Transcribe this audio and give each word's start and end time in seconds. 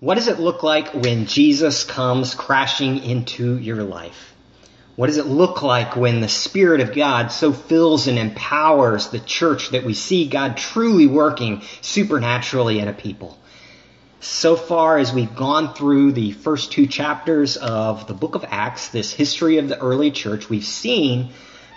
What 0.00 0.14
does 0.14 0.28
it 0.28 0.38
look 0.38 0.62
like 0.62 0.94
when 0.94 1.26
Jesus 1.26 1.82
comes 1.82 2.36
crashing 2.36 3.02
into 3.02 3.58
your 3.58 3.82
life? 3.82 4.32
What 4.94 5.08
does 5.08 5.16
it 5.16 5.26
look 5.26 5.62
like 5.62 5.96
when 5.96 6.20
the 6.20 6.28
Spirit 6.28 6.80
of 6.80 6.94
God 6.94 7.32
so 7.32 7.52
fills 7.52 8.06
and 8.06 8.16
empowers 8.16 9.08
the 9.08 9.18
church 9.18 9.70
that 9.70 9.82
we 9.82 9.94
see 9.94 10.28
God 10.28 10.56
truly 10.56 11.08
working 11.08 11.62
supernaturally 11.80 12.78
in 12.78 12.86
a 12.86 12.92
people? 12.92 13.38
So 14.20 14.54
far 14.54 14.98
as 14.98 15.12
we've 15.12 15.34
gone 15.34 15.74
through 15.74 16.12
the 16.12 16.30
first 16.30 16.70
two 16.70 16.86
chapters 16.86 17.56
of 17.56 18.06
the 18.06 18.14
book 18.14 18.36
of 18.36 18.44
Acts, 18.48 18.88
this 18.88 19.12
history 19.12 19.58
of 19.58 19.68
the 19.68 19.80
early 19.80 20.12
church, 20.12 20.48
we've 20.48 20.64
seen 20.64 21.30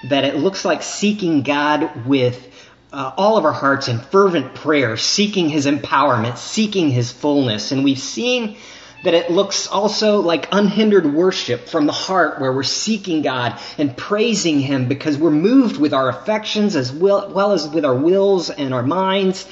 that 0.10 0.26
it 0.26 0.36
looks 0.36 0.64
like 0.64 0.84
seeking 0.84 1.42
God 1.42 2.06
with 2.06 2.51
uh, 2.94 3.12
all 3.18 3.38
of 3.38 3.46
our 3.46 3.54
hearts 3.54 3.88
in 3.88 4.00
fervent 4.00 4.54
prayer, 4.56 4.98
seeking 4.98 5.50
His 5.50 5.66
empowerment, 5.66 6.38
seeking 6.38 6.90
His 6.90 7.12
fullness. 7.12 7.72
And 7.72 7.84
we've 7.84 8.00
seen 8.00 8.58
that 9.04 9.14
it 9.14 9.32
looks 9.32 9.68
also 9.68 10.22
like 10.22 10.48
unhindered 10.52 11.12
worship 11.12 11.68
from 11.68 11.86
the 11.86 11.92
heart 11.92 12.40
where 12.40 12.54
we're 12.54 12.64
seeking 12.64 13.22
God 13.22 13.60
and 13.78 13.96
praising 13.96 14.60
Him 14.60 14.88
because 14.88 15.18
we're 15.18 15.32
moved 15.32 15.78
with 15.78 15.94
our 15.94 16.10
affections 16.10 16.76
as 16.76 16.92
well, 16.92 17.32
well 17.32 17.54
as 17.54 17.68
with 17.68 17.86
our 17.86 17.96
wills 17.96 18.50
and 18.50 18.74
our 18.74 18.84
minds 18.84 19.48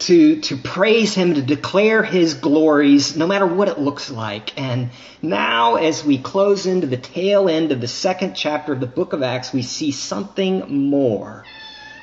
to, 0.00 0.40
to 0.40 0.56
praise 0.56 1.14
Him, 1.14 1.34
to 1.34 1.42
declare 1.42 2.02
His 2.02 2.34
glories, 2.34 3.16
no 3.16 3.26
matter 3.26 3.46
what 3.46 3.68
it 3.68 3.78
looks 3.78 4.10
like. 4.10 4.58
And 4.58 4.90
now, 5.22 5.76
as 5.76 6.04
we 6.04 6.18
close 6.18 6.66
into 6.66 6.86
the 6.86 6.96
tail 6.96 7.48
end 7.48 7.70
of 7.72 7.80
the 7.80 7.88
second 7.88 8.34
chapter 8.34 8.72
of 8.72 8.80
the 8.80 8.86
book 8.86 9.12
of 9.12 9.22
Acts, 9.22 9.52
we 9.52 9.62
see 9.62 9.92
something 9.92 10.88
more. 10.90 11.44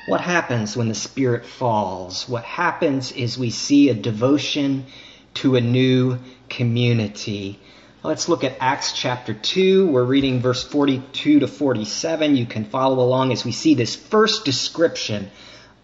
What 0.08 0.22
happens 0.22 0.74
when 0.74 0.88
the 0.88 0.94
Spirit 0.94 1.44
falls? 1.44 2.26
What 2.26 2.42
happens 2.42 3.12
is 3.12 3.36
we 3.36 3.50
see 3.50 3.90
a 3.90 3.94
devotion 3.94 4.86
to 5.34 5.56
a 5.56 5.60
new 5.60 6.18
community. 6.48 7.60
Let's 8.02 8.26
look 8.26 8.42
at 8.42 8.56
Acts 8.58 8.94
chapter 8.94 9.34
2. 9.34 9.86
We're 9.86 10.02
reading 10.02 10.40
verse 10.40 10.64
42 10.64 11.40
to 11.40 11.46
47. 11.46 12.36
You 12.36 12.46
can 12.46 12.64
follow 12.64 13.04
along 13.04 13.32
as 13.32 13.44
we 13.44 13.52
see 13.52 13.74
this 13.74 13.96
first 13.96 14.46
description 14.46 15.30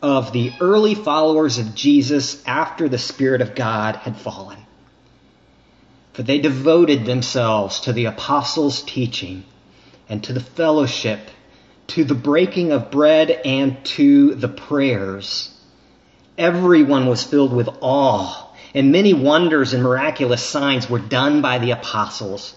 of 0.01 0.33
the 0.33 0.53
early 0.59 0.95
followers 0.95 1.59
of 1.59 1.75
Jesus 1.75 2.43
after 2.47 2.89
the 2.89 2.97
Spirit 2.97 3.43
of 3.43 3.55
God 3.55 3.97
had 3.97 4.17
fallen. 4.17 4.59
For 6.15 6.23
they 6.23 6.39
devoted 6.39 7.05
themselves 7.05 7.81
to 7.81 7.93
the 7.93 8.07
apostles' 8.07 8.81
teaching 8.81 9.45
and 10.09 10.25
to 10.25 10.33
the 10.33 10.41
fellowship 10.41 11.21
to 11.89 12.05
the 12.05 12.15
breaking 12.15 12.73
of 12.73 12.91
bread 12.91 13.31
and 13.31 13.85
to 13.85 14.35
the 14.35 14.49
prayers. 14.49 15.51
Everyone 16.37 17.07
was 17.07 17.23
filled 17.23 17.53
with 17.53 17.69
awe, 17.81 18.49
and 18.75 18.91
many 18.91 19.15
wonders 19.15 19.73
and 19.73 19.83
miraculous 19.83 20.43
signs 20.43 20.91
were 20.91 20.99
done 20.99 21.43
by 21.43 21.59
the 21.59 21.71
apostles. 21.71 22.55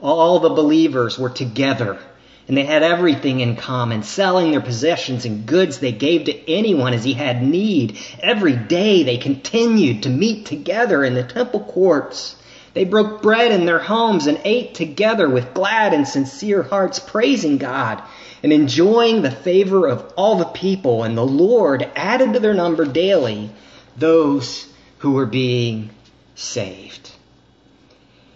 All 0.00 0.38
the 0.38 0.50
believers 0.50 1.18
were 1.18 1.30
together, 1.30 1.98
and 2.46 2.56
they 2.56 2.64
had 2.64 2.82
everything 2.82 3.40
in 3.40 3.56
common, 3.56 4.02
selling 4.02 4.50
their 4.50 4.60
possessions 4.60 5.24
and 5.24 5.46
goods 5.46 5.78
they 5.78 5.92
gave 5.92 6.24
to 6.24 6.50
anyone 6.50 6.94
as 6.94 7.02
he 7.02 7.14
had 7.14 7.42
need. 7.42 7.98
Every 8.20 8.54
day 8.54 9.02
they 9.02 9.16
continued 9.16 10.04
to 10.04 10.10
meet 10.10 10.46
together 10.46 11.02
in 11.02 11.14
the 11.14 11.24
temple 11.24 11.60
courts. 11.60 12.36
They 12.74 12.84
broke 12.84 13.22
bread 13.22 13.52
in 13.52 13.64
their 13.64 13.78
homes 13.78 14.26
and 14.26 14.38
ate 14.44 14.74
together 14.74 15.28
with 15.28 15.54
glad 15.54 15.94
and 15.94 16.06
sincere 16.06 16.62
hearts, 16.62 16.98
praising 16.98 17.56
God 17.56 18.02
and 18.42 18.52
enjoying 18.52 19.22
the 19.22 19.30
favor 19.30 19.86
of 19.86 20.12
all 20.16 20.36
the 20.36 20.44
people, 20.44 21.02
and 21.02 21.16
the 21.16 21.26
Lord 21.26 21.90
added 21.94 22.32
to 22.34 22.40
their 22.40 22.54
number 22.54 22.84
daily 22.84 23.50
those 23.96 24.68
who 24.98 25.12
were 25.12 25.26
being 25.26 25.90
saved. 26.34 27.12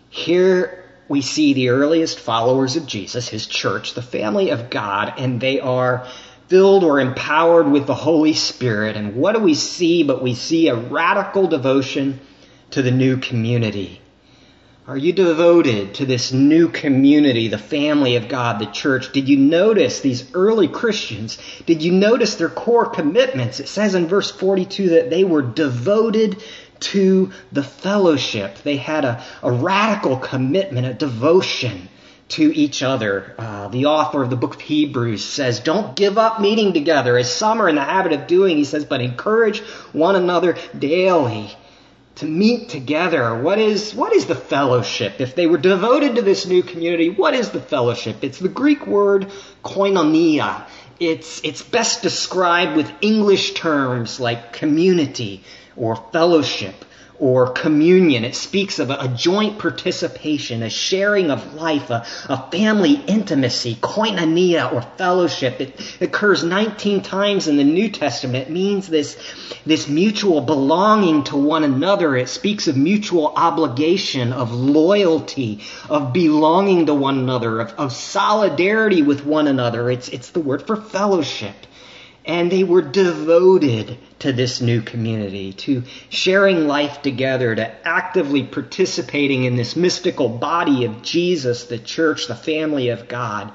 Here 0.08 0.84
we 1.08 1.20
see 1.20 1.52
the 1.52 1.70
earliest 1.70 2.18
followers 2.18 2.76
of 2.76 2.86
Jesus, 2.86 3.28
his 3.28 3.46
church, 3.46 3.94
the 3.94 4.02
family 4.02 4.50
of 4.50 4.70
God, 4.70 5.14
and 5.18 5.40
they 5.40 5.60
are 5.60 6.06
filled 6.48 6.82
or 6.82 6.98
empowered 6.98 7.68
with 7.68 7.86
the 7.86 7.94
Holy 7.94 8.32
Spirit. 8.32 8.96
And 8.96 9.16
what 9.16 9.34
do 9.34 9.40
we 9.40 9.54
see? 9.54 10.02
But 10.02 10.22
we 10.22 10.34
see 10.34 10.68
a 10.68 10.74
radical 10.74 11.46
devotion 11.46 12.20
to 12.70 12.82
the 12.82 12.90
new 12.90 13.16
community. 13.16 13.99
Are 14.90 14.98
you 14.98 15.12
devoted 15.12 15.94
to 15.94 16.04
this 16.04 16.32
new 16.32 16.68
community, 16.68 17.46
the 17.46 17.58
family 17.58 18.16
of 18.16 18.26
God, 18.26 18.58
the 18.58 18.66
church? 18.66 19.12
Did 19.12 19.28
you 19.28 19.36
notice 19.36 20.00
these 20.00 20.28
early 20.34 20.66
Christians? 20.66 21.38
Did 21.64 21.80
you 21.84 21.92
notice 21.92 22.34
their 22.34 22.48
core 22.48 22.86
commitments? 22.86 23.60
It 23.60 23.68
says 23.68 23.94
in 23.94 24.08
verse 24.08 24.32
42 24.32 24.88
that 24.88 25.08
they 25.08 25.22
were 25.22 25.42
devoted 25.42 26.42
to 26.80 27.30
the 27.52 27.62
fellowship. 27.62 28.56
They 28.64 28.78
had 28.78 29.04
a, 29.04 29.22
a 29.44 29.52
radical 29.52 30.16
commitment, 30.16 30.88
a 30.88 30.94
devotion 30.94 31.88
to 32.30 32.52
each 32.52 32.82
other. 32.82 33.36
Uh, 33.38 33.68
the 33.68 33.86
author 33.86 34.24
of 34.24 34.30
the 34.30 34.34
book 34.34 34.56
of 34.56 34.60
Hebrews 34.60 35.24
says, 35.24 35.60
Don't 35.60 35.94
give 35.94 36.18
up 36.18 36.40
meeting 36.40 36.72
together, 36.72 37.16
as 37.16 37.32
some 37.32 37.62
are 37.62 37.68
in 37.68 37.76
the 37.76 37.84
habit 37.84 38.12
of 38.12 38.26
doing. 38.26 38.56
He 38.56 38.64
says, 38.64 38.84
but 38.84 39.00
encourage 39.00 39.60
one 39.92 40.16
another 40.16 40.56
daily 40.76 41.54
to 42.16 42.26
meet 42.26 42.68
together. 42.68 43.40
What 43.40 43.58
is, 43.58 43.94
what 43.94 44.12
is 44.12 44.26
the 44.26 44.34
fellowship? 44.34 45.20
If 45.20 45.34
they 45.34 45.46
were 45.46 45.58
devoted 45.58 46.16
to 46.16 46.22
this 46.22 46.46
new 46.46 46.62
community, 46.62 47.08
what 47.10 47.34
is 47.34 47.50
the 47.50 47.60
fellowship? 47.60 48.22
It's 48.22 48.38
the 48.38 48.48
Greek 48.48 48.86
word 48.86 49.30
koinonia. 49.64 50.66
It's, 50.98 51.42
it's 51.44 51.62
best 51.62 52.02
described 52.02 52.76
with 52.76 52.92
English 53.00 53.54
terms 53.54 54.20
like 54.20 54.52
community 54.52 55.42
or 55.76 55.96
fellowship 55.96 56.84
or 57.20 57.52
communion. 57.52 58.24
It 58.24 58.34
speaks 58.34 58.78
of 58.78 58.88
a, 58.88 59.06
joint 59.08 59.58
participation, 59.58 60.62
a 60.62 60.70
sharing 60.70 61.30
of 61.30 61.54
life, 61.54 61.90
a, 61.90 62.06
a, 62.28 62.50
family 62.50 62.94
intimacy, 62.94 63.74
koinonia 63.76 64.72
or 64.72 64.80
fellowship. 64.96 65.60
It 65.60 65.98
occurs 66.00 66.42
19 66.42 67.02
times 67.02 67.46
in 67.46 67.58
the 67.58 67.64
New 67.64 67.90
Testament. 67.90 68.48
It 68.48 68.50
means 68.50 68.88
this, 68.88 69.18
this 69.66 69.86
mutual 69.86 70.40
belonging 70.40 71.24
to 71.24 71.36
one 71.36 71.62
another. 71.62 72.16
It 72.16 72.30
speaks 72.30 72.68
of 72.68 72.76
mutual 72.76 73.34
obligation, 73.36 74.32
of 74.32 74.52
loyalty, 74.52 75.60
of 75.90 76.14
belonging 76.14 76.86
to 76.86 76.94
one 76.94 77.18
another, 77.18 77.60
of, 77.60 77.72
of 77.72 77.92
solidarity 77.92 79.02
with 79.02 79.26
one 79.26 79.46
another. 79.46 79.90
It's, 79.90 80.08
it's 80.08 80.30
the 80.30 80.40
word 80.40 80.66
for 80.66 80.76
fellowship. 80.76 81.66
And 82.30 82.48
they 82.48 82.62
were 82.62 82.80
devoted 82.80 83.98
to 84.20 84.30
this 84.30 84.60
new 84.60 84.82
community, 84.82 85.52
to 85.54 85.82
sharing 86.10 86.68
life 86.68 87.02
together, 87.02 87.56
to 87.56 87.88
actively 87.88 88.44
participating 88.44 89.42
in 89.42 89.56
this 89.56 89.74
mystical 89.74 90.28
body 90.28 90.84
of 90.84 91.02
Jesus, 91.02 91.64
the 91.64 91.76
church, 91.76 92.28
the 92.28 92.36
family 92.36 92.90
of 92.90 93.08
God 93.08 93.50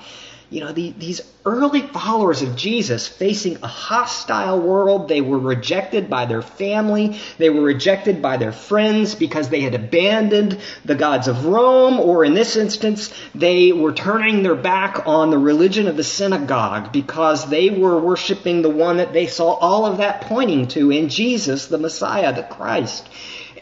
you 0.50 0.62
know, 0.62 0.72
the, 0.72 0.94
these 0.98 1.22
early 1.46 1.82
followers 1.82 2.42
of 2.42 2.56
Jesus 2.56 3.08
facing 3.08 3.58
a 3.58 3.68
hostile 3.68 4.60
world. 4.60 5.08
They 5.08 5.22
were 5.22 5.38
rejected 5.38 6.10
by 6.10 6.26
their 6.26 6.42
family. 6.42 7.20
They 7.38 7.50
were 7.50 7.62
rejected 7.62 8.22
by 8.22 8.38
their 8.38 8.52
friends 8.52 9.16
because 9.16 9.50
they 9.50 9.62
had 9.62 9.76
abandoned 9.76 10.60
the 10.84 10.96
gods 10.96 11.28
of 11.28 11.46
Rome, 11.46 12.00
or 12.00 12.26
in 12.26 12.34
this 12.34 12.56
instance, 12.56 13.14
they 13.34 13.72
were 13.72 13.94
turning 13.94 14.44
their 14.44 14.56
back 14.56 15.08
on 15.08 15.30
the 15.30 15.38
religion 15.38 15.88
of 15.88 15.98
the 15.98 16.04
synagogue 16.04 16.92
because 16.92 17.50
they 17.50 17.70
were 17.70 18.00
worshiping 18.00 18.62
the 18.62 18.70
one 18.70 18.98
that 18.98 19.14
they 19.14 19.28
saw 19.28 19.54
all 19.54 19.86
of 19.86 19.98
that 19.98 20.22
pointing 20.22 20.68
to 20.70 20.92
in 20.92 21.10
Jesus, 21.10 21.68
the 21.68 21.78
Messiah, 21.78 22.34
the 22.34 22.44
Christ 22.44 23.08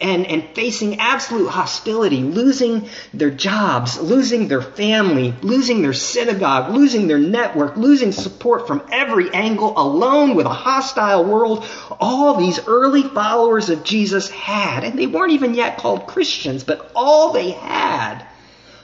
and, 0.01 0.25
and 0.25 0.43
facing 0.55 0.99
absolute 0.99 1.49
hostility, 1.49 2.21
losing 2.23 2.89
their 3.13 3.29
jobs, 3.29 3.99
losing 3.99 4.47
their 4.47 4.61
family, 4.61 5.33
losing 5.41 5.81
their 5.81 5.93
synagogue, 5.93 6.73
losing 6.73 7.07
their 7.07 7.19
network, 7.19 7.77
losing 7.77 8.11
support 8.11 8.67
from 8.67 8.83
every 8.91 9.33
angle, 9.33 9.73
alone 9.77 10.35
with 10.35 10.45
a 10.45 10.49
hostile 10.49 11.23
world, 11.25 11.65
all 11.99 12.35
these 12.35 12.65
early 12.67 13.03
followers 13.03 13.69
of 13.69 13.83
Jesus 13.83 14.29
had, 14.29 14.83
and 14.83 14.97
they 14.97 15.07
weren't 15.07 15.31
even 15.31 15.53
yet 15.53 15.77
called 15.77 16.07
Christians, 16.07 16.63
but 16.63 16.91
all 16.95 17.31
they 17.31 17.51
had 17.51 18.25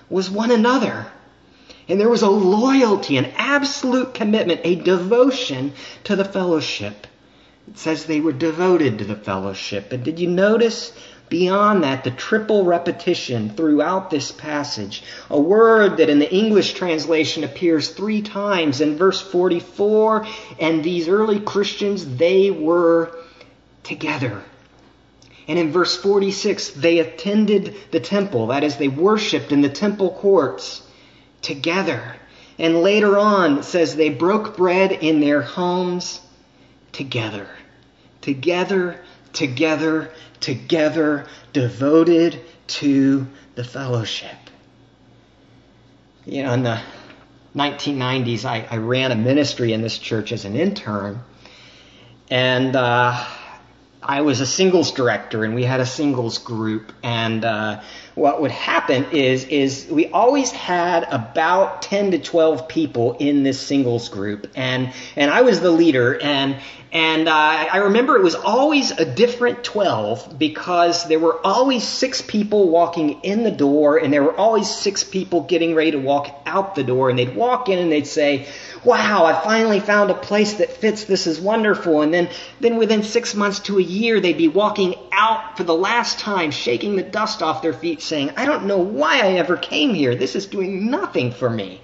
was 0.10 0.30
one 0.30 0.52
another. 0.52 1.06
And 1.88 2.00
there 2.00 2.10
was 2.10 2.22
a 2.22 2.30
loyalty, 2.30 3.18
an 3.18 3.32
absolute 3.36 4.14
commitment, 4.14 4.62
a 4.64 4.76
devotion 4.76 5.74
to 6.04 6.16
the 6.16 6.26
fellowship. 6.26 7.08
It 7.70 7.78
says 7.78 8.06
they 8.06 8.20
were 8.20 8.34
devoted 8.34 8.98
to 8.98 9.06
the 9.06 9.16
fellowship. 9.16 9.92
And 9.92 10.04
did 10.04 10.18
you 10.18 10.28
notice 10.28 10.92
beyond 11.30 11.84
that 11.84 12.04
the 12.04 12.10
triple 12.10 12.66
repetition 12.66 13.52
throughout 13.52 14.10
this 14.10 14.32
passage? 14.32 15.04
A 15.30 15.40
word 15.40 15.98
that 15.98 16.10
in 16.10 16.18
the 16.18 16.34
English 16.34 16.74
translation 16.74 17.44
appears 17.44 17.90
three 17.90 18.24
times 18.24 18.82
in 18.82 18.98
verse 18.98 19.22
44. 19.22 20.26
And 20.60 20.84
these 20.84 21.08
early 21.08 21.40
Christians, 21.40 22.18
they 22.18 22.50
were 22.50 23.16
together. 23.84 24.42
And 25.48 25.60
in 25.60 25.72
verse 25.72 25.96
46, 25.96 26.72
they 26.72 26.98
attended 26.98 27.76
the 27.92 28.00
temple. 28.00 28.48
That 28.48 28.64
is, 28.64 28.78
they 28.78 28.88
worshiped 28.88 29.52
in 29.52 29.62
the 29.62 29.70
temple 29.70 30.10
courts 30.10 30.82
together. 31.44 32.16
And 32.58 32.82
later 32.82 33.20
on, 33.20 33.60
it 33.60 33.64
says 33.64 33.96
they 33.96 34.10
broke 34.10 34.58
bread 34.58 34.92
in 34.92 35.20
their 35.20 35.44
homes 35.44 36.20
together 36.92 37.48
together, 38.22 39.00
together, 39.34 40.12
together, 40.40 41.28
devoted 41.54 42.42
to 42.68 43.28
the 43.56 43.64
fellowship. 43.64 44.36
You 46.26 46.44
know, 46.44 46.54
in 46.54 46.64
the 46.64 46.82
1990s, 47.56 48.46
I, 48.46 48.68
I 48.70 48.78
ran 48.78 49.12
a 49.12 49.16
ministry 49.16 49.74
in 49.74 49.82
this 49.82 49.98
church 49.98 50.32
as 50.32 50.46
an 50.46 50.56
intern. 50.56 51.22
And 52.30 52.76
uh, 52.76 53.26
I 54.10 54.22
was 54.22 54.42
a 54.42 54.48
singles 54.48 54.92
director, 54.92 55.44
and 55.44 55.54
we 55.54 55.64
had 55.64 55.82
a 55.82 55.86
singles 55.86 56.40
group. 56.40 56.92
And 57.04 57.46
uh, 57.46 57.82
what 58.20 58.42
would 58.42 58.52
happen 58.52 59.06
is 59.12 59.46
is 59.46 59.88
we 59.90 60.08
always 60.08 60.52
had 60.52 61.04
about 61.10 61.82
10 61.84 62.12
to 62.12 62.20
12 62.20 62.68
people 62.68 63.16
in 63.20 63.44
this 63.44 63.60
singles 63.60 64.10
group 64.10 64.48
and 64.56 64.92
and 65.16 65.32
I 65.32 65.42
was 65.42 65.62
the 65.62 65.72
leader 65.72 66.20
and 66.22 66.58
and 66.92 67.30
uh, 67.30 67.32
I 67.32 67.78
remember 67.78 68.18
it 68.18 68.24
was 68.24 68.34
always 68.34 68.90
a 68.92 69.06
different 69.06 69.64
12 69.64 70.40
because 70.40 71.08
there 71.08 71.20
were 71.20 71.40
always 71.46 71.88
six 71.88 72.22
people 72.22 72.70
walking 72.70 73.22
in 73.22 73.44
the 73.44 73.52
door 73.52 73.98
and 73.98 74.12
there 74.12 74.24
were 74.24 74.36
always 74.36 74.68
six 74.68 75.04
people 75.04 75.42
getting 75.42 75.76
ready 75.76 75.92
to 75.92 76.00
walk 76.00 76.42
out 76.48 76.74
the 76.74 76.84
door 76.84 77.12
and 77.12 77.18
they'd 77.18 77.36
walk 77.36 77.70
in 77.70 77.78
and 77.78 77.92
they'd 77.92 78.08
say 78.08 78.48
wow, 78.84 79.26
I 79.26 79.34
finally 79.44 79.80
found 79.80 80.12
a 80.12 80.16
place 80.16 80.54
that 80.54 80.72
fits. 80.72 81.04
This 81.04 81.28
is 81.28 81.40
wonderful. 81.40 82.02
And 82.02 82.14
then, 82.14 82.30
then 82.60 82.78
within 82.78 83.04
six 83.04 83.36
months 83.36 83.60
to 83.62 83.78
a 83.78 83.82
year, 83.82 84.20
they'd 84.20 84.38
be 84.38 84.48
walking 84.48 84.96
out 85.12 85.58
for 85.58 85.64
the 85.64 85.76
last 85.76 86.20
time, 86.20 86.52
shaking 86.52 86.96
the 86.96 87.04
dust 87.04 87.42
off 87.42 87.62
their 87.62 87.74
feet, 87.74 88.02
saying, 88.02 88.32
I 88.38 88.46
don't 88.46 88.66
know 88.66 88.80
why 88.80 89.20
I 89.20 89.34
ever 89.34 89.58
came 89.58 89.94
here. 89.94 90.16
This 90.16 90.36
is 90.36 90.46
doing 90.46 90.90
nothing 90.90 91.32
for 91.32 91.50
me. 91.50 91.82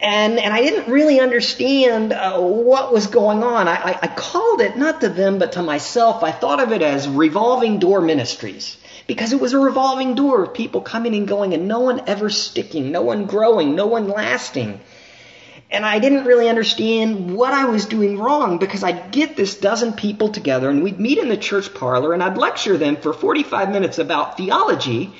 And, 0.00 0.38
and 0.38 0.52
I 0.52 0.60
didn't 0.60 0.92
really 0.92 1.20
understand 1.20 2.12
uh, 2.12 2.38
what 2.38 2.92
was 2.92 3.06
going 3.06 3.42
on. 3.42 3.66
I, 3.66 3.74
I, 3.74 3.98
I 4.02 4.06
called 4.08 4.60
it, 4.60 4.76
not 4.76 5.00
to 5.00 5.08
them, 5.08 5.38
but 5.38 5.52
to 5.52 5.62
myself, 5.62 6.22
I 6.22 6.32
thought 6.32 6.62
of 6.62 6.72
it 6.72 6.82
as 6.82 7.08
revolving 7.08 7.78
door 7.78 8.02
ministries 8.02 8.76
because 9.06 9.32
it 9.32 9.40
was 9.40 9.52
a 9.52 9.58
revolving 9.58 10.14
door 10.14 10.42
of 10.42 10.54
people 10.54 10.80
coming 10.80 11.14
and 11.14 11.28
going 11.28 11.54
and 11.54 11.68
no 11.68 11.80
one 11.80 12.02
ever 12.06 12.28
sticking, 12.28 12.90
no 12.90 13.02
one 13.02 13.26
growing, 13.26 13.74
no 13.74 13.86
one 13.86 14.08
lasting. 14.08 14.80
And 15.70 15.84
I 15.84 15.98
didn't 15.98 16.24
really 16.24 16.48
understand 16.48 17.34
what 17.34 17.52
I 17.52 17.64
was 17.64 17.86
doing 17.86 18.18
wrong 18.18 18.58
because 18.58 18.84
I'd 18.84 19.10
get 19.10 19.36
this 19.36 19.56
dozen 19.56 19.94
people 19.94 20.28
together 20.28 20.70
and 20.70 20.82
we'd 20.82 21.00
meet 21.00 21.18
in 21.18 21.28
the 21.28 21.36
church 21.36 21.74
parlor 21.74 22.12
and 22.12 22.22
I'd 22.22 22.38
lecture 22.38 22.76
them 22.76 22.96
for 22.96 23.12
45 23.12 23.70
minutes 23.70 23.98
about 23.98 24.36
theology. 24.36 25.12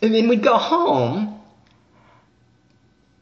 And 0.00 0.14
then 0.14 0.28
we'd 0.28 0.42
go 0.42 0.56
home. 0.56 1.38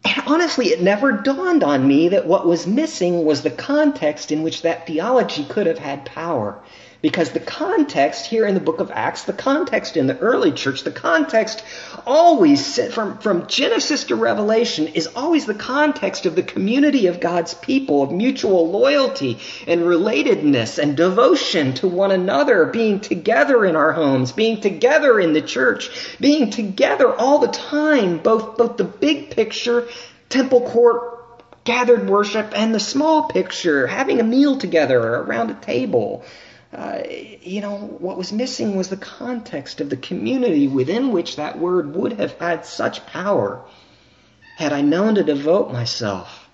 And 0.04 0.22
honestly, 0.26 0.68
it 0.68 0.80
never 0.80 1.12
dawned 1.12 1.64
on 1.64 1.86
me 1.86 2.10
that 2.10 2.26
what 2.26 2.46
was 2.46 2.66
missing 2.66 3.24
was 3.24 3.42
the 3.42 3.50
context 3.50 4.30
in 4.30 4.42
which 4.42 4.62
that 4.62 4.86
theology 4.86 5.44
could 5.44 5.66
have 5.66 5.78
had 5.78 6.06
power. 6.06 6.62
Because 7.02 7.30
the 7.30 7.40
context 7.40 8.26
here 8.26 8.46
in 8.46 8.52
the 8.52 8.60
book 8.60 8.80
of 8.80 8.90
Acts, 8.90 9.22
the 9.22 9.32
context 9.32 9.96
in 9.96 10.06
the 10.06 10.18
early 10.18 10.52
church, 10.52 10.84
the 10.84 10.90
context 10.90 11.64
always, 12.06 12.78
from, 12.92 13.16
from 13.18 13.46
Genesis 13.46 14.04
to 14.04 14.16
Revelation, 14.16 14.86
is 14.88 15.06
always 15.16 15.46
the 15.46 15.54
context 15.54 16.26
of 16.26 16.34
the 16.34 16.42
community 16.42 17.06
of 17.06 17.18
God's 17.18 17.54
people, 17.54 18.02
of 18.02 18.12
mutual 18.12 18.70
loyalty 18.70 19.38
and 19.66 19.80
relatedness 19.80 20.78
and 20.78 20.94
devotion 20.94 21.72
to 21.74 21.88
one 21.88 22.10
another, 22.10 22.66
being 22.66 23.00
together 23.00 23.64
in 23.64 23.76
our 23.76 23.92
homes, 23.92 24.32
being 24.32 24.60
together 24.60 25.18
in 25.18 25.32
the 25.32 25.40
church, 25.40 25.90
being 26.20 26.50
together 26.50 27.14
all 27.14 27.38
the 27.38 27.48
time, 27.48 28.18
both, 28.18 28.58
both 28.58 28.76
the 28.76 28.84
big 28.84 29.30
picture, 29.30 29.88
temple 30.28 30.68
court, 30.68 31.16
gathered 31.64 32.10
worship, 32.10 32.52
and 32.54 32.74
the 32.74 32.80
small 32.80 33.28
picture, 33.28 33.86
having 33.86 34.20
a 34.20 34.24
meal 34.24 34.58
together 34.58 35.00
around 35.00 35.50
a 35.50 35.54
table 35.54 36.24
uh, 36.72 37.02
you 37.42 37.60
know, 37.60 37.76
what 37.76 38.16
was 38.16 38.32
missing 38.32 38.76
was 38.76 38.88
the 38.88 38.96
context 38.96 39.80
of 39.80 39.90
the 39.90 39.96
community 39.96 40.68
within 40.68 41.10
which 41.10 41.36
that 41.36 41.58
word 41.58 41.94
would 41.94 42.12
have 42.12 42.32
had 42.38 42.64
such 42.64 43.04
power 43.06 43.64
had 44.56 44.72
I 44.72 44.80
known 44.80 45.16
to 45.16 45.24
devote 45.24 45.72
myself 45.72 46.48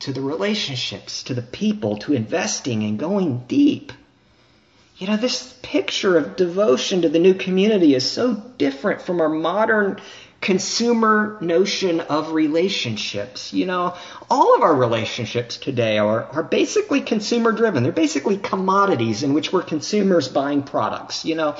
to 0.00 0.12
the 0.12 0.20
relationships, 0.20 1.22
to 1.24 1.34
the 1.34 1.42
people, 1.42 1.98
to 1.98 2.12
investing 2.12 2.82
and 2.82 2.98
going 2.98 3.44
deep. 3.46 3.92
You 4.96 5.06
know, 5.06 5.16
this 5.16 5.54
picture 5.62 6.16
of 6.16 6.34
devotion 6.34 7.02
to 7.02 7.08
the 7.08 7.20
new 7.20 7.34
community 7.34 7.94
is 7.94 8.10
so 8.10 8.34
different 8.34 9.02
from 9.02 9.20
our 9.20 9.28
modern 9.28 10.00
consumer 10.42 11.38
notion 11.40 12.00
of 12.00 12.32
relationships. 12.32 13.52
You 13.54 13.64
know, 13.64 13.96
all 14.28 14.56
of 14.56 14.62
our 14.62 14.74
relationships 14.74 15.56
today 15.56 15.98
are, 15.98 16.24
are 16.24 16.42
basically 16.42 17.00
consumer 17.00 17.52
driven. 17.52 17.84
They're 17.84 17.92
basically 17.92 18.36
commodities 18.36 19.22
in 19.22 19.32
which 19.32 19.52
we're 19.52 19.62
consumers 19.62 20.28
buying 20.28 20.64
products. 20.64 21.24
You 21.24 21.36
know, 21.36 21.56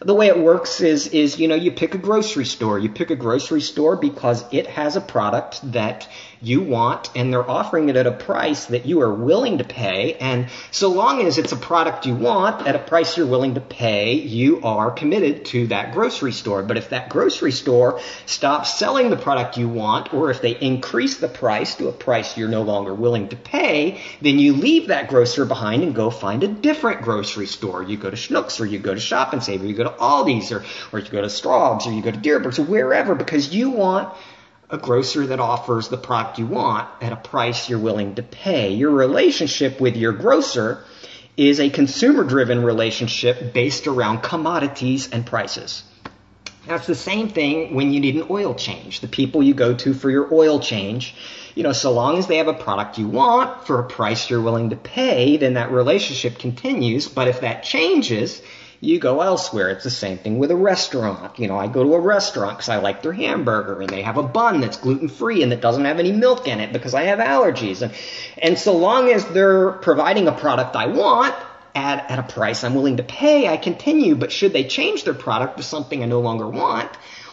the 0.00 0.14
way 0.14 0.28
it 0.28 0.38
works 0.38 0.80
is, 0.80 1.08
is, 1.08 1.38
you 1.38 1.46
know, 1.46 1.54
you 1.54 1.70
pick 1.70 1.94
a 1.94 1.98
grocery 1.98 2.46
store. 2.46 2.78
You 2.78 2.88
pick 2.88 3.10
a 3.10 3.16
grocery 3.16 3.60
store 3.60 3.96
because 3.96 4.44
it 4.50 4.66
has 4.66 4.96
a 4.96 5.00
product 5.00 5.60
that 5.72 6.08
you 6.42 6.60
want 6.60 7.10
and 7.14 7.32
they're 7.32 7.48
offering 7.48 7.88
it 7.88 7.96
at 7.96 8.06
a 8.06 8.12
price 8.12 8.66
that 8.66 8.84
you 8.84 9.00
are 9.00 9.12
willing 9.12 9.58
to 9.58 9.64
pay. 9.64 10.14
And 10.14 10.48
so 10.70 10.90
long 10.90 11.22
as 11.22 11.38
it's 11.38 11.52
a 11.52 11.56
product 11.56 12.06
you 12.06 12.14
want 12.14 12.66
at 12.66 12.74
a 12.74 12.80
price 12.80 13.16
you're 13.16 13.26
willing 13.26 13.54
to 13.54 13.60
pay, 13.60 14.14
you 14.14 14.60
are 14.62 14.90
committed 14.90 15.44
to 15.46 15.68
that 15.68 15.94
grocery 15.94 16.32
store. 16.32 16.62
But 16.62 16.76
if 16.76 16.90
that 16.90 17.08
grocery 17.08 17.52
store 17.52 18.00
stops 18.26 18.78
selling 18.78 19.10
the 19.10 19.16
product 19.16 19.56
you 19.56 19.68
want, 19.68 20.12
or 20.12 20.30
if 20.30 20.42
they 20.42 20.56
increase 20.58 21.18
the 21.18 21.28
price 21.28 21.76
to 21.76 21.88
a 21.88 21.92
price 21.92 22.36
you're 22.36 22.48
no 22.48 22.62
longer 22.62 22.92
willing 22.92 23.28
to 23.28 23.36
pay, 23.36 24.00
then 24.20 24.38
you 24.38 24.54
leave 24.54 24.88
that 24.88 25.08
grocer 25.08 25.44
behind 25.44 25.82
and 25.82 25.94
go 25.94 26.10
find 26.10 26.42
a 26.42 26.48
different 26.48 27.02
grocery 27.02 27.46
store. 27.46 27.82
You 27.82 27.96
go 27.96 28.10
to 28.10 28.16
Schnucks 28.16 28.60
or 28.60 28.66
you 28.66 28.78
go 28.78 28.94
to 28.94 29.00
Shop 29.00 29.32
and 29.32 29.42
Save 29.42 29.62
or 29.62 29.66
you 29.66 29.74
go 29.74 29.84
to 29.84 29.90
Aldi's 29.90 30.50
or, 30.50 30.64
or 30.92 30.98
you 30.98 31.08
go 31.08 31.22
to 31.22 31.30
Straub's 31.30 31.86
or 31.86 31.92
you 31.92 32.02
go 32.02 32.10
to 32.10 32.18
Dierberg's 32.18 32.58
or 32.58 32.64
wherever 32.64 33.14
because 33.14 33.54
you 33.54 33.70
want 33.70 34.12
a 34.72 34.78
grocer 34.78 35.26
that 35.26 35.38
offers 35.38 35.88
the 35.88 35.98
product 35.98 36.38
you 36.38 36.46
want 36.46 36.88
at 37.02 37.12
a 37.12 37.16
price 37.16 37.68
you're 37.68 37.78
willing 37.78 38.14
to 38.14 38.22
pay. 38.22 38.72
Your 38.72 38.90
relationship 38.90 39.80
with 39.80 39.96
your 39.96 40.12
grocer 40.12 40.82
is 41.36 41.60
a 41.60 41.68
consumer 41.68 42.24
driven 42.24 42.64
relationship 42.64 43.52
based 43.52 43.86
around 43.86 44.22
commodities 44.22 45.10
and 45.10 45.26
prices. 45.26 45.84
It's 46.66 46.86
the 46.86 46.94
same 46.94 47.28
thing 47.28 47.74
when 47.74 47.92
you 47.92 48.00
need 48.00 48.16
an 48.16 48.26
oil 48.30 48.54
change. 48.54 49.00
The 49.00 49.08
people 49.08 49.42
you 49.42 49.52
go 49.52 49.74
to 49.74 49.92
for 49.92 50.10
your 50.10 50.32
oil 50.32 50.58
change, 50.58 51.14
you 51.54 51.64
know, 51.64 51.72
so 51.72 51.92
long 51.92 52.16
as 52.16 52.26
they 52.26 52.38
have 52.38 52.48
a 52.48 52.54
product 52.54 52.98
you 52.98 53.08
want 53.08 53.66
for 53.66 53.78
a 53.78 53.84
price 53.84 54.30
you're 54.30 54.40
willing 54.40 54.70
to 54.70 54.76
pay, 54.76 55.36
then 55.36 55.54
that 55.54 55.70
relationship 55.70 56.38
continues. 56.38 57.08
But 57.08 57.28
if 57.28 57.40
that 57.40 57.62
changes, 57.62 58.40
you 58.82 58.98
go 58.98 59.20
elsewhere. 59.20 59.70
It's 59.70 59.84
the 59.84 59.90
same 59.90 60.18
thing 60.18 60.38
with 60.38 60.50
a 60.50 60.56
restaurant. 60.56 61.38
You 61.38 61.46
know, 61.46 61.56
I 61.56 61.68
go 61.68 61.84
to 61.84 61.94
a 61.94 62.00
restaurant 62.00 62.58
because 62.58 62.68
I 62.68 62.78
like 62.78 63.00
their 63.00 63.12
hamburger 63.12 63.80
and 63.80 63.88
they 63.88 64.02
have 64.02 64.18
a 64.18 64.24
bun 64.24 64.60
that's 64.60 64.76
gluten 64.76 65.08
free 65.08 65.44
and 65.44 65.52
that 65.52 65.60
doesn't 65.60 65.84
have 65.84 66.00
any 66.00 66.10
milk 66.10 66.48
in 66.48 66.58
it 66.58 66.72
because 66.72 66.92
I 66.92 67.04
have 67.04 67.20
allergies. 67.20 67.80
And, 67.82 67.94
and 68.38 68.58
so 68.58 68.76
long 68.76 69.08
as 69.08 69.24
they're 69.26 69.70
providing 69.70 70.26
a 70.26 70.32
product 70.32 70.74
I 70.74 70.86
want, 70.86 71.32
at, 71.76 72.10
at 72.10 72.18
a 72.18 72.24
price 72.24 72.64
I'm 72.64 72.74
willing 72.74 72.96
to 72.96 73.04
pay, 73.04 73.46
I 73.46 73.56
continue. 73.56 74.16
But 74.16 74.32
should 74.32 74.52
they 74.52 74.64
change 74.64 75.04
their 75.04 75.14
product 75.14 75.58
to 75.58 75.62
something 75.62 76.02
I 76.02 76.06
no 76.06 76.20
longer 76.20 76.48
want, 76.48 76.90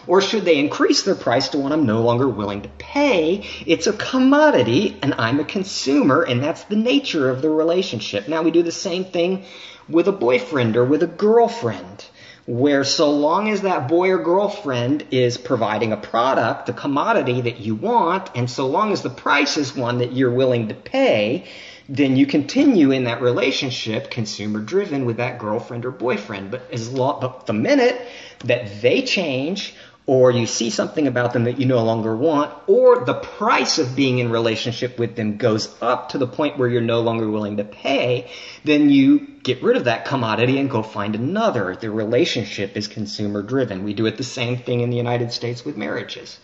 or 0.08 0.22
should 0.22 0.46
they 0.46 0.58
increase 0.58 1.04
their 1.04 1.16
price 1.16 1.50
to 1.50 1.58
one 1.58 1.72
I'm 1.72 1.86
no 1.86 2.02
longer 2.02 2.28
willing 2.28 2.62
to 2.62 2.70
pay? 2.78 3.46
It's 3.66 3.88
a 3.88 3.94
commodity 3.94 4.98
and 5.02 5.14
I'm 5.16 5.40
a 5.40 5.46
consumer 5.46 6.24
and 6.24 6.44
that's 6.44 6.64
the 6.64 6.76
nature 6.76 7.30
of 7.30 7.42
the 7.42 7.50
relationship. 7.50 8.28
Now 8.28 8.42
we 8.42 8.52
do 8.52 8.64
the 8.64 8.72
same 8.72 9.06
thing 9.06 9.46
with 9.90 10.08
a 10.08 10.14
boyfriend 10.14 10.78
or 10.78 10.86
with 10.86 11.04
a 11.04 11.08
girlfriend, 11.08 12.06
where 12.46 12.84
so 12.84 13.12
long 13.12 13.50
as 13.50 13.62
that 13.62 13.88
boy 13.88 14.10
or 14.10 14.24
girlfriend 14.24 15.06
is 15.12 15.38
providing 15.38 15.92
a 15.92 15.98
product, 15.98 16.70
a 16.70 16.74
commodity 16.74 17.42
that 17.42 17.60
you 17.60 17.76
want, 17.76 18.30
and 18.36 18.50
so 18.50 18.68
long 18.68 18.92
as 18.92 19.02
the 19.02 19.10
price 19.10 19.58
is 19.58 19.76
one 19.76 20.00
that 20.00 20.14
you're 20.14 20.32
willing 20.32 20.68
to 20.68 20.74
pay, 20.74 21.46
then 21.88 22.16
you 22.16 22.26
continue 22.26 22.92
in 22.92 23.06
that 23.06 23.22
relationship 23.22 24.12
consumer 24.12 24.60
driven 24.60 25.06
with 25.06 25.18
that 25.18 25.40
girlfriend 25.40 25.86
or 25.86 25.92
boyfriend. 25.92 26.52
But 26.52 26.72
as 26.72 26.92
long, 26.92 27.20
but 27.20 27.48
the 27.48 27.54
minute 27.54 28.08
that 28.46 28.82
they 28.82 29.02
change 29.02 29.76
or 30.10 30.32
you 30.32 30.48
see 30.48 30.72
something 30.72 31.06
about 31.06 31.34
them 31.34 31.44
that 31.44 31.60
you 31.60 31.68
no 31.68 31.84
longer 31.84 32.16
want, 32.16 32.52
or 32.66 33.06
the 33.06 33.14
price 33.14 33.78
of 33.78 33.96
being 33.96 34.18
in 34.18 34.32
relationship 34.32 34.98
with 34.98 35.16
them 35.16 35.38
goes 35.38 35.80
up 35.84 36.10
to 36.10 36.18
the 36.18 36.26
point 36.26 36.58
where 36.58 36.68
you're 36.68 36.82
no 36.82 37.00
longer 37.02 37.30
willing 37.30 37.58
to 37.58 37.64
pay, 37.64 38.28
then 38.64 38.90
you 38.90 39.20
get 39.44 39.62
rid 39.62 39.78
of 39.78 39.84
that 39.84 40.06
commodity 40.06 40.58
and 40.58 40.68
go 40.68 40.82
find 40.82 41.14
another. 41.14 41.76
The 41.76 41.92
relationship 41.92 42.76
is 42.76 42.88
consumer 42.88 43.44
driven. 43.44 43.84
We 43.84 43.94
do 43.94 44.08
it 44.08 44.18
the 44.18 44.24
same 44.24 44.58
thing 44.58 44.80
in 44.82 44.90
the 44.90 44.98
United 44.98 45.32
States 45.32 45.64
with 45.64 45.78
marriages. 45.78 46.40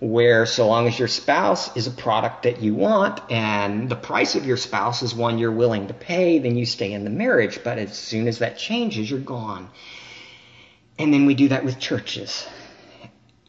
Where 0.00 0.46
so 0.46 0.66
long 0.66 0.88
as 0.88 0.98
your 0.98 1.06
spouse 1.06 1.76
is 1.76 1.86
a 1.86 1.90
product 1.90 2.44
that 2.44 2.62
you 2.62 2.74
want 2.74 3.20
and 3.30 3.90
the 3.90 3.94
price 3.94 4.36
of 4.36 4.46
your 4.46 4.56
spouse 4.56 5.02
is 5.02 5.14
one 5.14 5.38
you're 5.38 5.52
willing 5.52 5.88
to 5.88 5.94
pay, 5.94 6.38
then 6.38 6.56
you 6.56 6.64
stay 6.64 6.94
in 6.94 7.04
the 7.04 7.10
marriage. 7.10 7.60
But 7.62 7.76
as 7.76 7.94
soon 7.94 8.26
as 8.26 8.38
that 8.38 8.56
changes, 8.56 9.10
you're 9.10 9.20
gone. 9.20 9.68
And 10.98 11.12
then 11.12 11.26
we 11.26 11.34
do 11.34 11.48
that 11.48 11.62
with 11.62 11.78
churches 11.78 12.46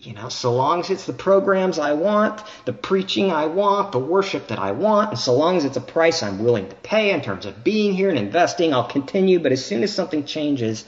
you 0.05 0.13
know, 0.13 0.29
so 0.29 0.53
long 0.53 0.81
as 0.81 0.89
it's 0.89 1.05
the 1.05 1.13
programs 1.13 1.79
I 1.79 1.93
want, 1.93 2.41
the 2.65 2.74
preaching 2.74 3.31
I 3.31 3.45
want, 3.45 3.91
the 3.91 4.00
worship 4.00 4.48
that 4.50 4.60
I 4.60 4.72
want, 4.72 5.12
and 5.12 5.19
so 5.19 5.33
long 5.33 5.55
as 5.57 5.65
it's 5.65 5.77
a 5.77 5.81
price 5.81 6.22
I'm 6.22 6.43
willing 6.43 6.67
to 6.69 6.75
pay 6.75 7.12
in 7.12 7.22
terms 7.22 7.45
of 7.45 7.63
being 7.63 7.93
here 7.93 8.10
and 8.10 8.19
investing, 8.19 8.74
I'll 8.74 8.88
continue. 8.88 9.39
But 9.39 9.53
as 9.53 9.65
soon 9.65 9.81
as 9.83 9.93
something 9.93 10.25
changes, 10.25 10.86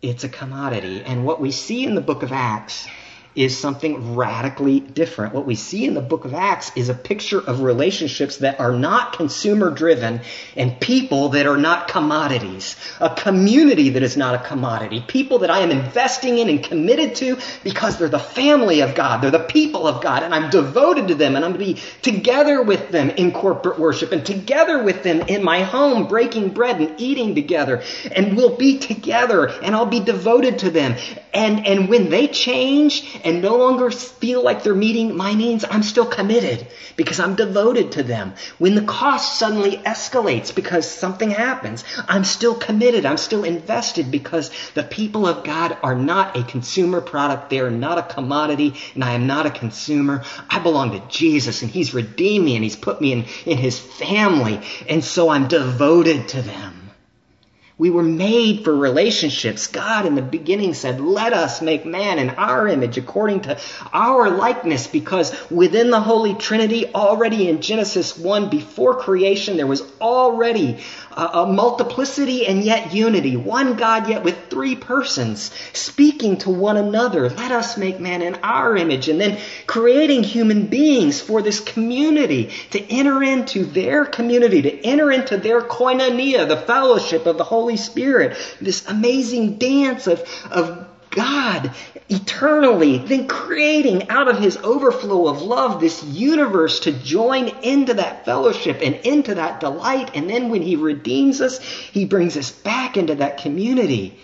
it's 0.00 0.24
a 0.24 0.28
commodity. 0.28 1.02
And 1.04 1.26
what 1.26 1.40
we 1.40 1.50
see 1.50 1.84
in 1.84 1.94
the 1.94 2.00
book 2.00 2.22
of 2.22 2.32
Acts 2.32 2.88
is 3.34 3.56
something 3.56 4.16
radically 4.16 4.80
different. 4.80 5.34
What 5.34 5.46
we 5.46 5.54
see 5.54 5.86
in 5.86 5.94
the 5.94 6.00
book 6.00 6.24
of 6.24 6.34
Acts 6.34 6.72
is 6.76 6.88
a 6.88 6.94
picture 6.94 7.38
of 7.38 7.60
relationships 7.60 8.38
that 8.38 8.58
are 8.58 8.72
not 8.72 9.12
consumer 9.12 9.70
driven 9.70 10.20
and 10.56 10.80
people 10.80 11.30
that 11.30 11.46
are 11.46 11.56
not 11.56 11.88
commodities. 11.88 12.76
A 12.98 13.14
community 13.14 13.90
that 13.90 14.02
is 14.02 14.16
not 14.16 14.34
a 14.34 14.38
commodity. 14.38 15.04
People 15.06 15.40
that 15.40 15.50
I 15.50 15.60
am 15.60 15.70
investing 15.70 16.38
in 16.38 16.48
and 16.48 16.62
committed 16.62 17.14
to 17.16 17.38
because 17.62 17.98
they're 17.98 18.08
the 18.08 18.18
family 18.18 18.80
of 18.80 18.94
God. 18.94 19.22
They're 19.22 19.30
the 19.30 19.38
people 19.38 19.86
of 19.86 20.02
God 20.02 20.22
and 20.22 20.34
I'm 20.34 20.50
devoted 20.50 21.08
to 21.08 21.14
them 21.14 21.36
and 21.36 21.44
I'm 21.44 21.52
going 21.52 21.74
to 21.74 21.74
be 21.74 21.80
together 22.02 22.62
with 22.62 22.90
them 22.90 23.10
in 23.10 23.30
corporate 23.30 23.78
worship 23.78 24.10
and 24.12 24.26
together 24.26 24.82
with 24.82 25.02
them 25.02 25.20
in 25.22 25.44
my 25.44 25.62
home 25.62 26.08
breaking 26.08 26.50
bread 26.50 26.80
and 26.80 27.00
eating 27.00 27.34
together 27.34 27.82
and 28.10 28.36
we'll 28.36 28.56
be 28.56 28.78
together 28.78 29.46
and 29.46 29.74
I'll 29.74 29.86
be 29.86 30.00
devoted 30.00 30.58
to 30.60 30.70
them. 30.70 30.96
And, 31.32 31.66
and 31.66 31.88
when 31.88 32.10
they 32.10 32.26
change 32.26 33.04
and 33.22 33.40
no 33.40 33.56
longer 33.56 33.90
feel 33.90 34.42
like 34.42 34.62
they're 34.62 34.74
meeting 34.74 35.16
my 35.16 35.32
needs, 35.32 35.64
I'm 35.68 35.84
still 35.84 36.06
committed 36.06 36.66
because 36.96 37.20
I'm 37.20 37.36
devoted 37.36 37.92
to 37.92 38.02
them. 38.02 38.34
When 38.58 38.74
the 38.74 38.82
cost 38.82 39.38
suddenly 39.38 39.76
escalates 39.76 40.52
because 40.52 40.90
something 40.90 41.30
happens, 41.30 41.84
I'm 42.08 42.24
still 42.24 42.56
committed. 42.56 43.06
I'm 43.06 43.16
still 43.16 43.44
invested 43.44 44.10
because 44.10 44.50
the 44.74 44.82
people 44.82 45.26
of 45.26 45.44
God 45.44 45.76
are 45.82 45.94
not 45.94 46.36
a 46.36 46.42
consumer 46.42 47.00
product. 47.00 47.50
They 47.50 47.60
are 47.60 47.70
not 47.70 47.98
a 47.98 48.02
commodity 48.02 48.74
and 48.94 49.04
I 49.04 49.12
am 49.12 49.28
not 49.28 49.46
a 49.46 49.50
consumer. 49.50 50.24
I 50.48 50.58
belong 50.58 50.92
to 50.92 51.02
Jesus 51.08 51.62
and 51.62 51.70
He's 51.70 51.94
redeemed 51.94 52.44
me 52.44 52.56
and 52.56 52.64
He's 52.64 52.76
put 52.76 53.00
me 53.00 53.12
in, 53.12 53.24
in 53.46 53.56
His 53.56 53.78
family. 53.78 54.60
And 54.88 55.04
so 55.04 55.28
I'm 55.28 55.46
devoted 55.46 56.28
to 56.30 56.42
them. 56.42 56.79
We 57.80 57.88
were 57.88 58.02
made 58.02 58.62
for 58.62 58.76
relationships. 58.76 59.66
God 59.66 60.04
in 60.04 60.14
the 60.14 60.20
beginning 60.20 60.74
said, 60.74 61.00
let 61.00 61.32
us 61.32 61.62
make 61.62 61.86
man 61.86 62.18
in 62.18 62.28
our 62.28 62.68
image 62.68 62.98
according 62.98 63.40
to 63.44 63.58
our 63.90 64.28
likeness 64.28 64.86
because 64.86 65.34
within 65.50 65.88
the 65.88 65.98
Holy 65.98 66.34
Trinity, 66.34 66.92
already 66.94 67.48
in 67.48 67.62
Genesis 67.62 68.18
1, 68.18 68.50
before 68.50 68.96
creation, 68.96 69.56
there 69.56 69.66
was 69.66 69.82
already 69.98 70.80
a, 71.12 71.46
multiplicity 71.46 72.46
and 72.46 72.62
yet 72.62 72.92
unity. 72.92 73.36
One 73.36 73.76
God 73.76 74.08
yet 74.08 74.24
with 74.24 74.50
three 74.50 74.76
persons 74.76 75.50
speaking 75.72 76.36
to 76.38 76.50
one 76.50 76.76
another. 76.76 77.30
Let 77.30 77.50
us 77.50 77.76
make 77.76 77.98
man 77.98 78.22
in 78.22 78.34
our 78.42 78.76
image. 78.76 79.08
And 79.08 79.20
then 79.20 79.38
creating 79.66 80.22
human 80.22 80.66
beings 80.66 81.20
for 81.20 81.42
this 81.42 81.60
community 81.60 82.50
to 82.72 82.92
enter 82.92 83.22
into 83.22 83.64
their 83.64 84.04
community, 84.04 84.62
to 84.62 84.84
enter 84.84 85.10
into 85.10 85.36
their 85.36 85.62
koinonia, 85.62 86.46
the 86.46 86.58
fellowship 86.58 87.26
of 87.26 87.38
the 87.38 87.44
Holy 87.44 87.69
Spirit. 87.76 88.36
This 88.60 88.86
amazing 88.86 89.58
dance 89.58 90.06
of, 90.06 90.22
of 90.50 90.86
God 91.10 91.72
eternally, 92.08 92.98
then 92.98 93.26
creating 93.26 94.08
out 94.10 94.28
of 94.28 94.38
his 94.38 94.56
overflow 94.58 95.26
of 95.26 95.42
love 95.42 95.80
this 95.80 96.04
universe 96.04 96.80
to 96.80 96.92
join 96.92 97.48
into 97.62 97.94
that 97.94 98.24
fellowship 98.24 98.78
and 98.82 98.94
into 98.96 99.34
that 99.34 99.60
delight. 99.60 100.12
And 100.14 100.30
then 100.30 100.50
when 100.50 100.62
he 100.62 100.76
redeems 100.76 101.40
us, 101.40 101.60
he 101.60 102.04
brings 102.04 102.36
us 102.36 102.50
back 102.50 102.96
into 102.96 103.16
that 103.16 103.38
community. 103.38 104.18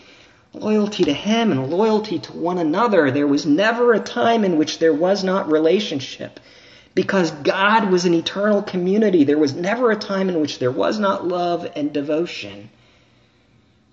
Loyalty 0.53 1.05
to 1.05 1.13
him 1.13 1.53
and 1.53 1.71
loyalty 1.71 2.19
to 2.21 2.33
one 2.33 2.59
another. 2.59 3.11
There 3.11 3.27
was 3.27 3.45
never 3.45 3.93
a 3.93 4.01
time 4.01 4.45
in 4.45 4.57
which 4.57 4.79
there 4.79 4.95
was 4.95 5.25
not 5.25 5.51
relationship. 5.51 6.41
Because 6.95 7.31
God 7.31 7.91
was 7.91 8.07
an 8.07 8.15
eternal 8.15 8.63
community, 8.63 9.25
there 9.25 9.37
was 9.37 9.55
never 9.55 9.91
a 9.91 9.97
time 9.97 10.31
in 10.31 10.41
which 10.41 10.59
there 10.61 10.71
was 10.71 10.99
not 10.99 11.27
love 11.27 11.71
and 11.77 11.93
devotion. 11.93 12.71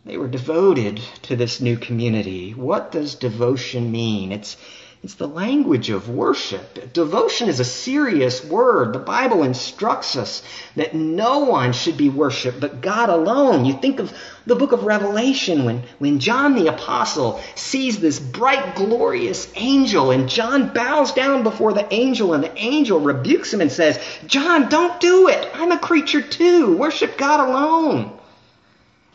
They 0.05 0.17
were 0.17 0.27
devoted 0.27 1.00
to 1.22 1.38
this 1.38 1.62
new 1.62 1.77
community. 1.77 2.51
What 2.51 2.91
does 2.91 3.15
devotion 3.15 3.89
mean? 3.89 4.33
It's, 4.33 4.57
it's 5.01 5.13
the 5.13 5.29
language 5.29 5.89
of 5.89 6.10
worship. 6.10 6.91
Devotion 6.91 7.48
is 7.48 7.62
a 7.62 7.65
serious 7.65 8.43
word. 8.43 8.91
The 8.91 9.00
Bible 9.00 9.43
instructs 9.43 10.17
us 10.17 10.43
that 10.75 10.93
no 10.93 11.39
one 11.39 11.72
should 11.72 11.95
be 11.95 12.10
worshiped 12.10 12.60
but 12.60 12.81
God 12.81 13.07
alone. 13.07 13.63
You 13.63 13.75
think 13.75 14.01
of 14.01 14.12
the 14.45 14.57
book 14.57 14.74
of 14.74 14.83
Revelation 14.83 15.63
when, 15.63 15.83
when 16.00 16.19
John 16.19 16.55
the 16.55 16.67
Apostle 16.67 17.39
sees 17.55 17.98
this 18.00 18.19
bright, 18.19 18.75
glorious 18.75 19.50
angel 19.55 20.12
and 20.12 20.27
John 20.27 20.74
bows 20.74 21.13
down 21.13 21.43
before 21.43 21.72
the 21.72 21.88
angel 21.93 22.33
and 22.33 22.43
the 22.43 22.57
angel 22.57 23.00
rebukes 23.00 23.53
him 23.53 23.62
and 23.62 23.72
says, 23.72 23.98
John, 24.27 24.67
don't 24.67 25.00
do 25.00 25.29
it. 25.29 25.50
I'm 25.53 25.72
a 25.72 25.79
creature 25.79 26.22
too. 26.22 26.75
Worship 26.75 27.17
God 27.17 27.39
alone. 27.39 28.19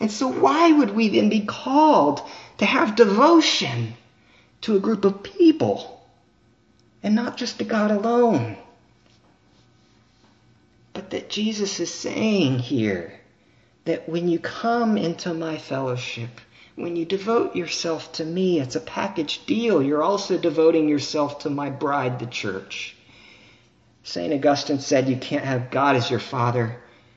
And 0.01 0.11
so 0.11 0.29
why 0.29 0.73
would 0.73 0.91
we 0.91 1.09
then 1.09 1.29
be 1.29 1.41
called 1.41 2.23
to 2.59 2.65
have 2.65 2.97
devotion 2.97 3.95
to 4.63 4.77
a 4.77 4.81
group 4.81 5.05
of 5.05 5.23
people 5.23 6.07
and 7.03 7.15
not 7.15 7.37
just 7.37 7.59
to 7.59 7.65
God 7.65 7.91
alone? 7.91 8.57
But 10.93 11.11
that 11.11 11.31
Jesus 11.31 11.81
is 11.81 11.93
saying 11.93 12.61
here 12.61 13.19
that 13.85 14.09
when 14.09 14.29
you 14.29 14.39
come 14.39 14.97
into 14.97 15.35
my 15.35 15.59
fellowship, 15.59 16.31
when 16.77 16.95
you 16.95 17.05
devote 17.05 17.57
yourself 17.57 18.13
to 18.13 18.25
me, 18.25 18.61
it's 18.61 18.77
a 18.77 18.81
package 18.81 19.45
deal. 19.47 19.83
You're 19.83 20.03
also 20.03 20.39
devoting 20.39 20.89
yourself 20.89 21.41
to 21.41 21.51
my 21.51 21.71
bride, 21.71 22.21
the 22.21 22.27
church. 22.27 22.95
St. 24.05 24.33
Augustine 24.33 24.79
said 24.79 25.09
you 25.09 25.17
can't 25.17 25.45
have 25.45 25.71
God 25.71 25.97
as 25.97 26.09
your 26.09 26.21
father 26.21 26.77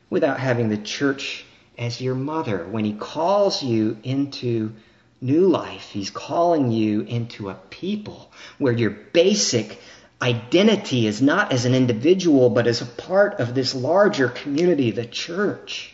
without 0.09 0.39
having 0.39 0.69
the 0.69 0.77
church 0.77 1.45
as 1.81 1.99
your 1.99 2.15
mother. 2.15 2.65
When 2.65 2.85
he 2.85 2.93
calls 2.93 3.63
you 3.63 3.97
into 4.03 4.73
new 5.19 5.47
life, 5.47 5.89
he's 5.89 6.11
calling 6.11 6.71
you 6.71 7.01
into 7.01 7.49
a 7.49 7.55
people 7.55 8.31
where 8.59 8.71
your 8.71 8.91
basic 8.91 9.79
identity 10.21 11.07
is 11.07 11.23
not 11.23 11.51
as 11.51 11.65
an 11.65 11.73
individual, 11.73 12.51
but 12.51 12.67
as 12.67 12.81
a 12.81 12.85
part 12.85 13.39
of 13.39 13.55
this 13.55 13.73
larger 13.73 14.29
community, 14.29 14.91
the 14.91 15.07
church, 15.07 15.93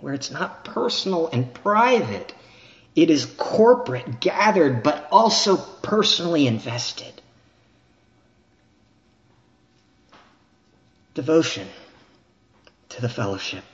where 0.00 0.14
it's 0.14 0.30
not 0.30 0.64
personal 0.64 1.28
and 1.28 1.52
private. 1.52 2.32
It 2.94 3.10
is 3.10 3.26
corporate, 3.26 4.20
gathered, 4.20 4.82
but 4.82 5.06
also 5.12 5.58
personally 5.58 6.46
invested. 6.46 7.12
Devotion 11.12 11.68
to 12.88 13.02
the 13.02 13.08
fellowship. 13.10 13.64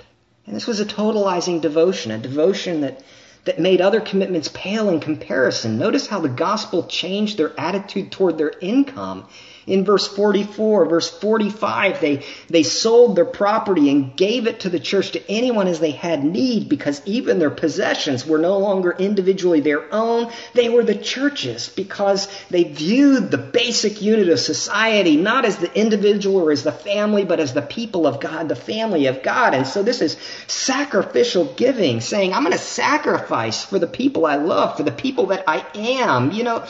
And 0.46 0.56
this 0.56 0.66
was 0.66 0.80
a 0.80 0.84
totalizing 0.84 1.60
devotion, 1.60 2.10
a 2.10 2.18
devotion 2.18 2.80
that, 2.80 3.02
that 3.44 3.60
made 3.60 3.80
other 3.80 4.00
commitments 4.00 4.50
pale 4.52 4.88
in 4.88 5.00
comparison. 5.00 5.78
Notice 5.78 6.06
how 6.06 6.20
the 6.20 6.28
gospel 6.28 6.84
changed 6.84 7.38
their 7.38 7.58
attitude 7.58 8.10
toward 8.10 8.38
their 8.38 8.52
income 8.60 9.28
in 9.66 9.84
verse 9.84 10.08
44, 10.08 10.86
verse 10.86 11.10
45, 11.10 12.00
they, 12.00 12.24
they 12.48 12.62
sold 12.62 13.16
their 13.16 13.24
property 13.24 13.90
and 13.90 14.16
gave 14.16 14.46
it 14.46 14.60
to 14.60 14.70
the 14.70 14.80
church 14.80 15.12
to 15.12 15.30
anyone 15.30 15.68
as 15.68 15.80
they 15.80 15.92
had 15.92 16.24
need 16.24 16.68
because 16.68 17.00
even 17.06 17.38
their 17.38 17.50
possessions 17.50 18.26
were 18.26 18.38
no 18.38 18.58
longer 18.58 18.90
individually 18.90 19.60
their 19.60 19.92
own. 19.92 20.30
They 20.54 20.68
were 20.68 20.82
the 20.82 20.94
churches 20.94 21.68
because 21.68 22.28
they 22.50 22.64
viewed 22.64 23.30
the 23.30 23.38
basic 23.38 24.02
unit 24.02 24.28
of 24.28 24.40
society 24.40 25.16
not 25.16 25.44
as 25.44 25.56
the 25.56 25.72
individual 25.78 26.36
or 26.42 26.52
as 26.52 26.62
the 26.62 26.72
family, 26.72 27.24
but 27.24 27.40
as 27.40 27.54
the 27.54 27.62
people 27.62 28.06
of 28.06 28.20
God, 28.20 28.48
the 28.48 28.56
family 28.56 29.06
of 29.06 29.22
God. 29.22 29.54
And 29.54 29.66
so 29.66 29.82
this 29.82 30.00
is 30.00 30.16
sacrificial 30.46 31.44
giving, 31.54 32.00
saying, 32.00 32.32
I'm 32.32 32.42
going 32.42 32.52
to 32.52 32.58
sacrifice 32.58 33.64
for 33.64 33.78
the 33.78 33.86
people 33.86 34.26
I 34.26 34.36
love, 34.36 34.76
for 34.76 34.82
the 34.82 34.92
people 34.92 35.26
that 35.26 35.44
I 35.46 35.64
am. 35.74 36.32
You 36.32 36.44
know, 36.44 36.64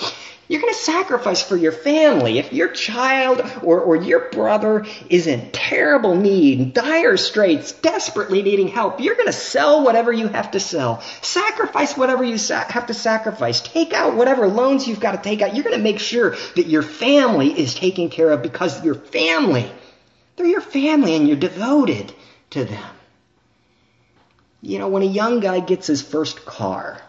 you're 0.52 0.60
going 0.60 0.74
to 0.74 0.78
sacrifice 0.78 1.40
for 1.40 1.56
your 1.56 1.72
family. 1.72 2.38
If 2.38 2.52
your 2.52 2.68
child 2.68 3.40
or, 3.62 3.80
or 3.80 3.96
your 3.96 4.28
brother 4.28 4.84
is 5.08 5.26
in 5.26 5.50
terrible 5.50 6.14
need, 6.14 6.74
dire 6.74 7.16
straits, 7.16 7.72
desperately 7.72 8.42
needing 8.42 8.68
help, 8.68 9.00
you're 9.00 9.14
going 9.14 9.28
to 9.28 9.32
sell 9.32 9.82
whatever 9.82 10.12
you 10.12 10.28
have 10.28 10.50
to 10.50 10.60
sell. 10.60 11.00
Sacrifice 11.22 11.96
whatever 11.96 12.22
you 12.22 12.36
sa- 12.36 12.66
have 12.68 12.88
to 12.88 12.92
sacrifice. 12.92 13.62
Take 13.62 13.94
out 13.94 14.14
whatever 14.14 14.46
loans 14.46 14.86
you've 14.86 15.00
got 15.00 15.12
to 15.12 15.26
take 15.26 15.40
out. 15.40 15.54
You're 15.54 15.64
going 15.64 15.78
to 15.78 15.82
make 15.82 16.00
sure 16.00 16.36
that 16.56 16.66
your 16.66 16.82
family 16.82 17.58
is 17.58 17.74
taken 17.74 18.10
care 18.10 18.30
of 18.30 18.42
because 18.42 18.84
your 18.84 18.96
family, 18.96 19.72
they're 20.36 20.44
your 20.44 20.60
family 20.60 21.16
and 21.16 21.26
you're 21.26 21.38
devoted 21.38 22.12
to 22.50 22.66
them. 22.66 22.94
You 24.60 24.80
know, 24.80 24.88
when 24.88 25.02
a 25.02 25.06
young 25.06 25.40
guy 25.40 25.60
gets 25.60 25.86
his 25.86 26.02
first 26.02 26.44
car, 26.44 27.00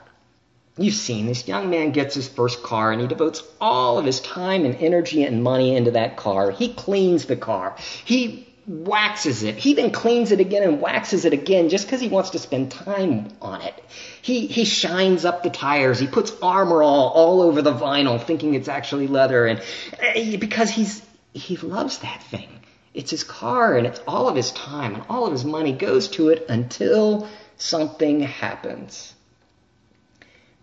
You've 0.75 0.96
seen 0.96 1.27
this 1.27 1.48
young 1.48 1.70
man 1.70 1.92
gets 1.92 2.15
his 2.15 2.27
first 2.27 2.63
car 2.63 2.92
and 2.92 3.00
he 3.00 3.06
devotes 3.06 3.44
all 3.62 4.00
of 4.00 4.06
his 4.06 4.20
time 4.22 4.65
and 4.65 4.75
energy 4.75 5.24
and 5.24 5.44
money 5.44 5.75
into 5.75 5.92
that 5.92 6.18
car. 6.18 6.50
He 6.50 6.74
cleans 6.74 7.25
the 7.25 7.36
car. 7.36 7.75
He 8.06 8.48
waxes 8.65 9.44
it. 9.44 9.56
He 9.56 9.75
then 9.75 9.92
cleans 9.92 10.32
it 10.32 10.39
again 10.39 10.63
and 10.63 10.82
waxes 10.82 11.25
it 11.25 11.34
again 11.34 11.70
just 11.70 11.86
because 11.86 12.01
he 12.01 12.08
wants 12.08 12.32
to 12.32 12.39
spend 12.39 12.72
time 12.72 13.27
on 13.39 13.62
it. 13.62 13.84
He, 14.24 14.48
he 14.48 14.65
shines 14.65 15.25
up 15.25 15.44
the 15.44 15.51
tires. 15.51 16.00
He 16.00 16.08
puts 16.08 16.32
armor 16.42 16.82
all, 16.82 17.10
all 17.10 17.42
over 17.44 17.62
the 17.62 17.74
vinyl 17.74 18.20
thinking 18.20 18.56
it's 18.56 18.68
actually 18.68 19.08
leather 19.08 19.46
and 19.46 19.60
uh, 19.60 20.38
because 20.38 20.72
he's, 20.72 21.06
he 21.34 21.56
loves 21.58 22.00
that 22.00 22.24
thing. 22.24 22.50
It's 22.96 23.12
his 23.12 23.24
car 23.24 23.77
and 23.77 23.86
it's 23.86 24.01
all 24.08 24.27
of 24.27 24.36
his 24.36 24.51
time 24.51 24.96
and 24.96 25.03
all 25.08 25.27
of 25.27 25.34
his 25.34 25.46
money 25.46 25.74
goes 25.74 26.08
to 26.10 26.30
it 26.30 26.48
until 26.50 27.27
something 27.58 28.22
happens. 28.22 29.12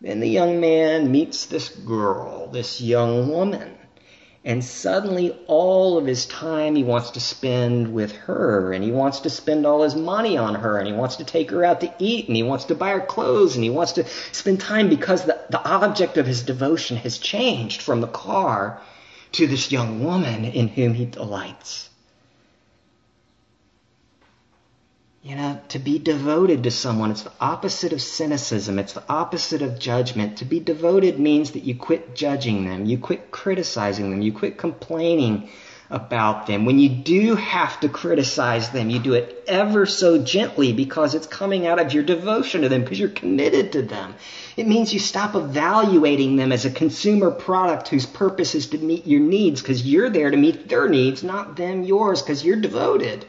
Then 0.01 0.21
the 0.21 0.29
young 0.29 0.61
man 0.61 1.13
meets 1.13 1.45
this 1.45 1.69
girl, 1.69 2.47
this 2.47 2.81
young 2.81 3.31
woman. 3.31 3.77
And 4.43 4.65
suddenly 4.65 5.37
all 5.47 5.99
of 5.99 6.07
his 6.07 6.25
time 6.25 6.75
he 6.75 6.83
wants 6.83 7.11
to 7.11 7.21
spend 7.21 7.93
with 7.93 8.13
her 8.13 8.73
and 8.73 8.83
he 8.83 8.91
wants 8.91 9.21
to 9.21 9.31
spend 9.31 9.67
all 9.67 9.83
his 9.83 9.95
money 9.95 10.39
on 10.39 10.55
her 10.55 10.79
and 10.79 10.87
he 10.87 10.95
wants 10.95 11.17
to 11.17 11.25
take 11.25 11.51
her 11.51 11.63
out 11.63 11.83
to 11.83 11.93
eat 11.99 12.29
and 12.29 12.37
he 12.37 12.43
wants 12.43 12.65
to 12.67 12.75
buy 12.75 12.93
her 12.93 13.01
clothes 13.01 13.57
and 13.57 13.63
he 13.63 13.69
wants 13.69 13.93
to 13.93 14.07
spend 14.33 14.61
time 14.61 14.89
because 14.89 15.25
the, 15.25 15.39
the 15.51 15.63
object 15.63 16.17
of 16.17 16.27
his 16.27 16.43
devotion 16.43 16.97
has 16.97 17.19
changed 17.19 17.83
from 17.83 18.01
the 18.01 18.07
car 18.07 18.81
to 19.33 19.47
this 19.47 19.71
young 19.71 20.03
woman 20.03 20.47
in 20.47 20.69
whom 20.69 20.95
he 20.95 21.05
delights. 21.05 21.90
You 25.23 25.37
know, 25.37 25.61
to 25.69 25.79
be 25.79 25.99
devoted 25.99 26.63
to 26.63 26.71
someone, 26.71 27.11
it's 27.11 27.25
the 27.25 27.33
opposite 27.39 27.93
of 27.93 28.01
cynicism. 28.01 28.79
It's 28.79 28.95
the 28.95 29.05
opposite 29.07 29.61
of 29.61 29.79
judgment. 29.79 30.39
To 30.39 30.47
be 30.47 30.61
devoted 30.61 31.21
means 31.21 31.51
that 31.51 31.65
you 31.65 31.75
quit 31.75 32.15
judging 32.15 32.65
them. 32.65 32.87
You 32.87 32.97
quit 32.97 33.31
criticizing 33.31 34.11
them. 34.11 34.23
You 34.23 34.33
quit 34.33 34.57
complaining 34.57 35.51
about 35.91 36.47
them. 36.47 36.65
When 36.65 36.79
you 36.79 36.89
do 36.89 37.35
have 37.35 37.81
to 37.81 37.91
criticize 37.91 38.71
them, 38.71 38.89
you 38.89 38.99
do 38.99 39.13
it 39.13 39.45
ever 39.47 39.85
so 39.85 40.23
gently 40.23 40.73
because 40.73 41.15
it's 41.15 41.27
coming 41.27 41.67
out 41.67 41.79
of 41.79 41.93
your 41.93 42.05
devotion 42.05 42.63
to 42.63 42.71
them, 42.71 42.83
because 42.83 42.99
you're 42.99 43.11
committed 43.11 43.73
to 43.73 43.83
them. 43.83 44.15
It 44.57 44.67
means 44.67 44.95
you 44.95 45.01
stop 45.01 45.35
evaluating 45.35 46.37
them 46.37 46.51
as 46.51 46.65
a 46.65 46.71
consumer 46.71 47.31
product 47.31 47.89
whose 47.89 48.07
purpose 48.07 48.55
is 48.55 48.69
to 48.69 48.79
meet 48.79 49.07
your 49.07 49.21
needs 49.21 49.61
because 49.61 49.85
you're 49.87 50.09
there 50.09 50.31
to 50.31 50.37
meet 50.39 50.67
their 50.69 50.89
needs, 50.89 51.23
not 51.23 51.57
them 51.57 51.83
yours 51.83 52.23
because 52.23 52.43
you're 52.43 52.57
devoted. 52.57 53.27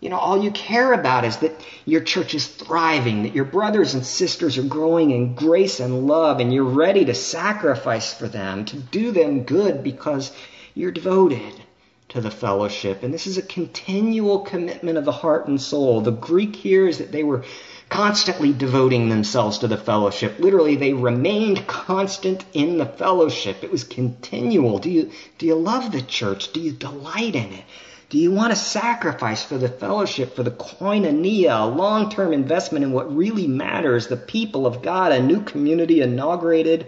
You 0.00 0.10
know, 0.10 0.18
all 0.18 0.42
you 0.42 0.50
care 0.50 0.92
about 0.92 1.24
is 1.24 1.38
that 1.38 1.58
your 1.86 2.02
church 2.02 2.34
is 2.34 2.46
thriving, 2.46 3.22
that 3.22 3.34
your 3.34 3.46
brothers 3.46 3.94
and 3.94 4.04
sisters 4.04 4.58
are 4.58 4.62
growing 4.62 5.10
in 5.10 5.34
grace 5.34 5.80
and 5.80 6.06
love, 6.06 6.38
and 6.38 6.52
you're 6.52 6.64
ready 6.64 7.06
to 7.06 7.14
sacrifice 7.14 8.12
for 8.12 8.28
them, 8.28 8.66
to 8.66 8.76
do 8.76 9.10
them 9.10 9.44
good 9.44 9.82
because 9.82 10.32
you're 10.74 10.90
devoted 10.90 11.62
to 12.10 12.20
the 12.20 12.30
fellowship. 12.30 13.02
And 13.02 13.12
this 13.12 13.26
is 13.26 13.38
a 13.38 13.42
continual 13.42 14.40
commitment 14.40 14.98
of 14.98 15.04
the 15.04 15.12
heart 15.12 15.48
and 15.48 15.60
soul. 15.60 16.02
The 16.02 16.12
Greek 16.12 16.54
here 16.54 16.86
is 16.86 16.98
that 16.98 17.10
they 17.10 17.24
were 17.24 17.44
constantly 17.88 18.52
devoting 18.52 19.08
themselves 19.08 19.58
to 19.58 19.68
the 19.68 19.76
fellowship. 19.76 20.38
Literally, 20.38 20.76
they 20.76 20.92
remained 20.92 21.66
constant 21.66 22.44
in 22.52 22.78
the 22.78 22.86
fellowship. 22.86 23.64
It 23.64 23.72
was 23.72 23.84
continual. 23.84 24.78
Do 24.78 24.90
you, 24.90 25.10
do 25.38 25.46
you 25.46 25.54
love 25.54 25.92
the 25.92 26.02
church? 26.02 26.52
Do 26.52 26.60
you 26.60 26.72
delight 26.72 27.34
in 27.34 27.52
it? 27.52 27.64
Do 28.08 28.18
you 28.18 28.30
want 28.30 28.52
to 28.52 28.56
sacrifice 28.56 29.42
for 29.42 29.58
the 29.58 29.68
fellowship, 29.68 30.36
for 30.36 30.44
the 30.44 30.52
koinonia, 30.52 31.62
a 31.62 31.66
long 31.66 32.08
term 32.08 32.32
investment 32.32 32.84
in 32.84 32.92
what 32.92 33.14
really 33.14 33.48
matters, 33.48 34.06
the 34.06 34.16
people 34.16 34.66
of 34.66 34.82
God, 34.82 35.10
a 35.10 35.20
new 35.20 35.42
community 35.42 36.00
inaugurated 36.00 36.86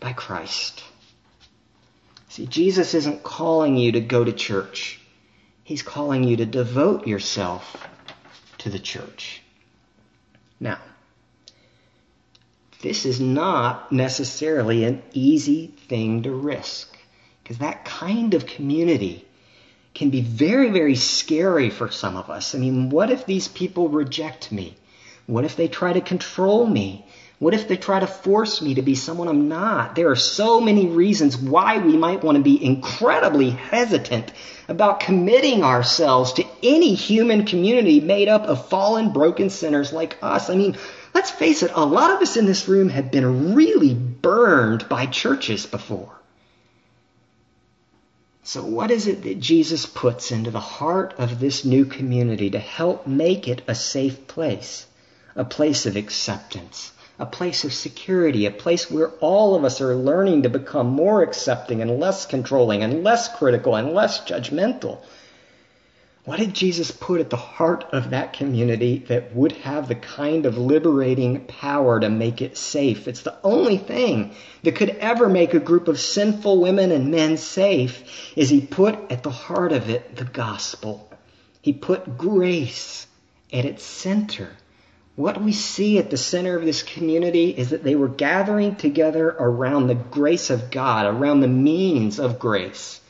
by 0.00 0.12
Christ? 0.12 0.82
See, 2.30 2.46
Jesus 2.46 2.94
isn't 2.94 3.22
calling 3.22 3.76
you 3.76 3.92
to 3.92 4.00
go 4.00 4.24
to 4.24 4.32
church, 4.32 5.00
He's 5.62 5.82
calling 5.82 6.24
you 6.24 6.36
to 6.38 6.46
devote 6.46 7.06
yourself 7.06 7.88
to 8.58 8.70
the 8.70 8.78
church. 8.78 9.42
Now, 10.58 10.78
this 12.82 13.04
is 13.04 13.20
not 13.20 13.92
necessarily 13.92 14.84
an 14.84 15.02
easy 15.12 15.68
thing 15.88 16.24
to 16.24 16.32
risk, 16.32 16.96
because 17.42 17.58
that 17.58 17.84
kind 17.84 18.34
of 18.34 18.46
community 18.46 19.25
can 19.96 20.10
be 20.10 20.20
very, 20.20 20.70
very 20.70 20.94
scary 20.94 21.70
for 21.70 21.90
some 21.90 22.16
of 22.16 22.30
us. 22.30 22.54
I 22.54 22.58
mean, 22.58 22.90
what 22.90 23.10
if 23.10 23.26
these 23.26 23.48
people 23.48 23.88
reject 23.88 24.52
me? 24.52 24.76
What 25.26 25.44
if 25.44 25.56
they 25.56 25.66
try 25.66 25.92
to 25.92 26.00
control 26.00 26.66
me? 26.66 27.04
What 27.38 27.54
if 27.54 27.66
they 27.66 27.76
try 27.76 28.00
to 28.00 28.06
force 28.06 28.62
me 28.62 28.74
to 28.74 28.82
be 28.82 28.94
someone 28.94 29.28
I'm 29.28 29.48
not? 29.48 29.94
There 29.94 30.10
are 30.10 30.16
so 30.16 30.60
many 30.60 30.86
reasons 30.86 31.36
why 31.36 31.78
we 31.78 31.96
might 31.96 32.22
want 32.22 32.36
to 32.36 32.42
be 32.42 32.64
incredibly 32.64 33.50
hesitant 33.50 34.32
about 34.68 35.00
committing 35.00 35.62
ourselves 35.62 36.34
to 36.34 36.46
any 36.62 36.94
human 36.94 37.44
community 37.44 38.00
made 38.00 38.28
up 38.28 38.42
of 38.44 38.68
fallen, 38.68 39.12
broken 39.12 39.50
sinners 39.50 39.92
like 39.92 40.16
us. 40.22 40.48
I 40.48 40.56
mean, 40.56 40.76
let's 41.14 41.30
face 41.30 41.62
it, 41.62 41.72
a 41.74 41.84
lot 41.84 42.10
of 42.10 42.20
us 42.20 42.36
in 42.36 42.46
this 42.46 42.68
room 42.68 42.88
have 42.88 43.10
been 43.10 43.54
really 43.54 43.94
burned 43.94 44.88
by 44.88 45.06
churches 45.06 45.66
before. 45.66 46.12
So, 48.48 48.62
what 48.62 48.92
is 48.92 49.08
it 49.08 49.24
that 49.24 49.40
Jesus 49.40 49.86
puts 49.86 50.30
into 50.30 50.52
the 50.52 50.60
heart 50.60 51.14
of 51.18 51.40
this 51.40 51.64
new 51.64 51.84
community 51.84 52.48
to 52.50 52.60
help 52.60 53.04
make 53.04 53.48
it 53.48 53.60
a 53.66 53.74
safe 53.74 54.28
place, 54.28 54.86
a 55.34 55.44
place 55.44 55.84
of 55.84 55.96
acceptance, 55.96 56.92
a 57.18 57.26
place 57.26 57.64
of 57.64 57.74
security, 57.74 58.46
a 58.46 58.52
place 58.52 58.88
where 58.88 59.08
all 59.18 59.56
of 59.56 59.64
us 59.64 59.80
are 59.80 59.96
learning 59.96 60.44
to 60.44 60.48
become 60.48 60.86
more 60.86 61.24
accepting 61.24 61.82
and 61.82 61.98
less 61.98 62.24
controlling 62.24 62.84
and 62.84 63.02
less 63.02 63.26
critical 63.36 63.74
and 63.74 63.92
less 63.92 64.20
judgmental? 64.20 64.98
What 66.26 66.40
did 66.40 66.54
Jesus 66.54 66.90
put 66.90 67.20
at 67.20 67.30
the 67.30 67.36
heart 67.36 67.84
of 67.92 68.10
that 68.10 68.32
community 68.32 68.98
that 69.06 69.32
would 69.32 69.52
have 69.52 69.86
the 69.86 69.94
kind 69.94 70.44
of 70.44 70.58
liberating 70.58 71.44
power 71.44 72.00
to 72.00 72.10
make 72.10 72.42
it 72.42 72.56
safe? 72.56 73.06
It's 73.06 73.22
the 73.22 73.38
only 73.44 73.78
thing 73.78 74.34
that 74.64 74.74
could 74.74 74.90
ever 74.90 75.28
make 75.28 75.54
a 75.54 75.60
group 75.60 75.86
of 75.86 76.00
sinful 76.00 76.60
women 76.60 76.90
and 76.90 77.12
men 77.12 77.36
safe 77.36 78.34
is 78.34 78.50
he 78.50 78.60
put 78.60 78.98
at 79.12 79.22
the 79.22 79.30
heart 79.30 79.70
of 79.70 79.88
it 79.88 80.16
the 80.16 80.24
gospel. 80.24 81.08
He 81.62 81.72
put 81.72 82.18
grace 82.18 83.06
at 83.52 83.64
its 83.64 83.84
center. 83.84 84.50
What 85.14 85.40
we 85.40 85.52
see 85.52 85.98
at 85.98 86.10
the 86.10 86.16
center 86.16 86.56
of 86.56 86.64
this 86.64 86.82
community 86.82 87.50
is 87.50 87.70
that 87.70 87.84
they 87.84 87.94
were 87.94 88.08
gathering 88.08 88.74
together 88.74 89.28
around 89.28 89.86
the 89.86 89.94
grace 89.94 90.50
of 90.50 90.72
God, 90.72 91.06
around 91.06 91.38
the 91.38 91.46
means 91.46 92.18
of 92.18 92.40
grace. 92.40 93.00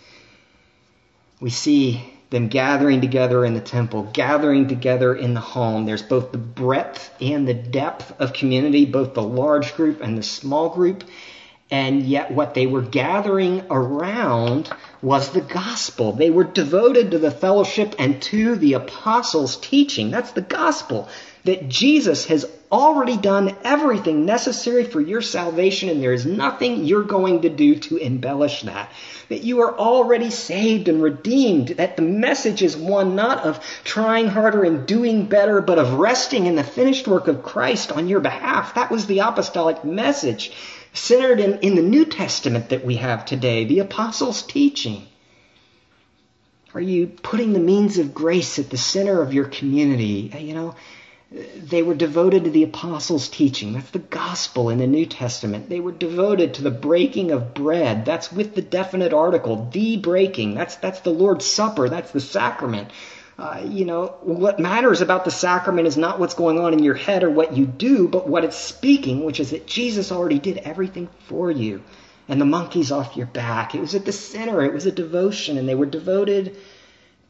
We 1.41 1.49
see 1.49 2.13
them 2.31 2.49
gathering 2.49 3.01
together 3.01 3.45
in 3.45 3.55
the 3.55 3.61
temple, 3.61 4.09
gathering 4.13 4.69
together 4.69 5.15
in 5.15 5.35
the 5.35 5.41
home. 5.41 5.87
There's 5.87 6.03
both 6.03 6.33
the 6.33 6.39
breadth 6.39 7.15
and 7.21 7.47
the 7.47 7.55
depth 7.55 8.13
of 8.21 8.33
community, 8.33 8.85
both 8.85 9.15
the 9.15 9.23
large 9.23 9.75
group 9.75 10.01
and 10.01 10.19
the 10.19 10.23
small 10.23 10.71
group. 10.71 11.05
And 11.71 12.03
yet, 12.03 12.31
what 12.31 12.55
they 12.55 12.67
were 12.67 12.83
gathering 12.83 13.63
around 13.71 14.71
was 15.03 15.31
the 15.31 15.41
gospel. 15.41 16.13
They 16.13 16.31
were 16.31 16.45
devoted 16.45 17.11
to 17.11 17.19
the 17.19 17.31
fellowship 17.31 17.97
and 17.99 18.23
to 18.23 18.55
the 18.55 18.75
apostles' 18.75 19.57
teaching. 19.57 20.13
That's 20.13 20.31
the 20.33 20.43
gospel. 20.43 21.09
That 21.47 21.69
Jesus 21.69 22.27
has 22.27 22.45
already 22.71 23.17
done 23.17 23.57
everything 23.63 24.27
necessary 24.27 24.85
for 24.85 25.01
your 25.01 25.23
salvation, 25.23 25.89
and 25.89 26.03
there 26.03 26.13
is 26.13 26.27
nothing 26.27 26.85
you're 26.85 27.05
going 27.05 27.43
to 27.43 27.49
do 27.49 27.77
to 27.77 27.97
embellish 27.97 28.63
that. 28.63 28.91
That 29.29 29.43
you 29.43 29.61
are 29.63 29.79
already 29.79 30.31
saved 30.31 30.89
and 30.89 31.03
redeemed. 31.03 31.69
That 31.69 31.97
the 31.97 32.03
message 32.03 32.63
is 32.63 32.77
one 32.77 33.15
not 33.15 33.45
of 33.45 33.65
trying 33.85 34.29
harder 34.29 34.65
and 34.65 34.87
doing 34.87 35.27
better, 35.27 35.61
but 35.61 35.79
of 35.79 35.95
resting 35.95 36.47
in 36.47 36.57
the 36.57 36.65
finished 36.65 37.09
work 37.09 37.29
of 37.29 37.43
Christ 37.43 37.93
on 37.93 38.09
your 38.09 38.21
behalf. 38.21 38.75
That 38.75 38.91
was 38.91 39.07
the 39.07 39.21
apostolic 39.21 39.85
message 39.85 40.53
centered 40.93 41.41
in, 41.41 41.61
in 41.61 41.75
the 41.75 41.83
New 41.83 42.05
Testament 42.07 42.71
that 42.71 42.85
we 42.85 42.97
have 42.97 43.25
today, 43.25 43.65
the 43.65 43.81
apostles' 43.81 44.43
teaching. 44.43 45.07
Are 46.75 46.81
you 46.81 47.07
putting 47.07 47.53
the 47.53 47.61
means 47.61 47.99
of 47.99 48.13
grace 48.13 48.59
at 48.59 48.71
the 48.71 48.77
center 48.77 49.23
of 49.23 49.33
your 49.33 49.47
community? 49.47 50.31
You 50.39 50.55
know, 50.55 50.75
they 51.31 51.83
were 51.83 51.95
devoted 51.95 52.45
to 52.45 52.51
the 52.51 52.63
apostles' 52.63 53.29
teaching. 53.29 53.73
That's 53.73 53.91
the 53.91 53.99
gospel 53.99 54.71
in 54.71 54.79
the 54.79 54.87
New 54.87 55.07
Testament. 55.07 55.69
They 55.69 55.81
were 55.81 55.93
devoted 55.93 56.55
to 56.55 56.63
the 56.63 56.71
breaking 56.71 57.33
of 57.33 57.53
bread. 57.53 58.05
That's 58.05 58.31
with 58.31 58.55
the 58.55 58.63
definite 58.63 59.13
article, 59.13 59.69
the 59.73 59.97
breaking. 59.97 60.55
That's, 60.55 60.77
that's 60.77 61.01
the 61.01 61.11
Lord's 61.11 61.45
Supper. 61.45 61.89
That's 61.89 62.13
the 62.13 62.21
sacrament. 62.21 62.91
Uh, 63.39 63.63
you 63.67 63.85
know, 63.85 64.15
what 64.23 64.61
matters 64.61 65.01
about 65.01 65.25
the 65.25 65.31
sacrament 65.31 65.89
is 65.89 65.97
not 65.97 66.21
what's 66.21 66.35
going 66.35 66.59
on 66.59 66.73
in 66.73 66.83
your 66.83 66.95
head 66.95 67.25
or 67.25 67.31
what 67.31 67.57
you 67.57 67.67
do, 67.67 68.09
but 68.09 68.29
what 68.29 68.45
it's 68.45 68.57
speaking, 68.57 69.25
which 69.25 69.41
is 69.41 69.51
that 69.51 69.67
Jesus 69.67 70.13
already 70.13 70.39
did 70.39 70.59
everything 70.59 71.09
for 71.27 71.51
you. 71.51 71.83
And 72.29 72.41
the 72.41 72.47
monkey's 72.47 72.93
off 72.93 73.17
your 73.17 73.27
back. 73.27 73.75
It 73.75 73.81
was 73.81 73.95
at 73.95 74.05
the 74.05 74.13
center. 74.13 74.63
It 74.63 74.73
was 74.73 74.87
a 74.87 74.93
devotion, 74.93 75.59
and 75.59 75.69
they 75.69 75.75
were 75.75 75.87
devoted 75.87 76.57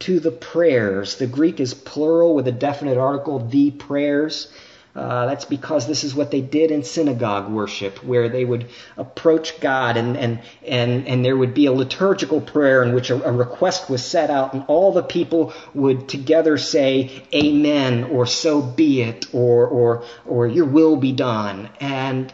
to 0.00 0.20
the 0.20 0.30
prayers. 0.30 1.16
The 1.16 1.26
Greek 1.26 1.60
is 1.60 1.74
plural 1.74 2.34
with 2.34 2.46
a 2.48 2.52
definite 2.52 2.98
article, 2.98 3.38
the 3.38 3.70
prayers. 3.70 4.48
Uh, 4.96 5.26
that's 5.26 5.44
because 5.44 5.86
this 5.86 6.04
is 6.04 6.14
what 6.14 6.30
they 6.30 6.40
did 6.40 6.70
in 6.70 6.82
synagogue 6.82 7.50
worship, 7.50 8.02
where 8.02 8.30
they 8.30 8.46
would 8.46 8.66
approach 8.96 9.60
God 9.60 9.98
and, 9.98 10.16
and, 10.16 10.40
and, 10.66 11.06
and 11.06 11.22
there 11.22 11.36
would 11.36 11.52
be 11.52 11.66
a 11.66 11.72
liturgical 11.72 12.40
prayer 12.40 12.82
in 12.82 12.94
which 12.94 13.10
a, 13.10 13.22
a 13.22 13.30
request 13.30 13.90
was 13.90 14.02
set 14.02 14.30
out, 14.30 14.54
and 14.54 14.64
all 14.68 14.92
the 14.92 15.02
people 15.02 15.52
would 15.74 16.08
together 16.08 16.56
say, 16.56 17.26
Amen, 17.34 18.04
or 18.04 18.24
so 18.24 18.62
be 18.62 19.02
it, 19.02 19.26
or, 19.34 19.66
or, 19.66 20.04
or 20.24 20.46
your 20.46 20.64
will 20.64 20.96
be 20.96 21.12
done. 21.12 21.68
And 21.78 22.32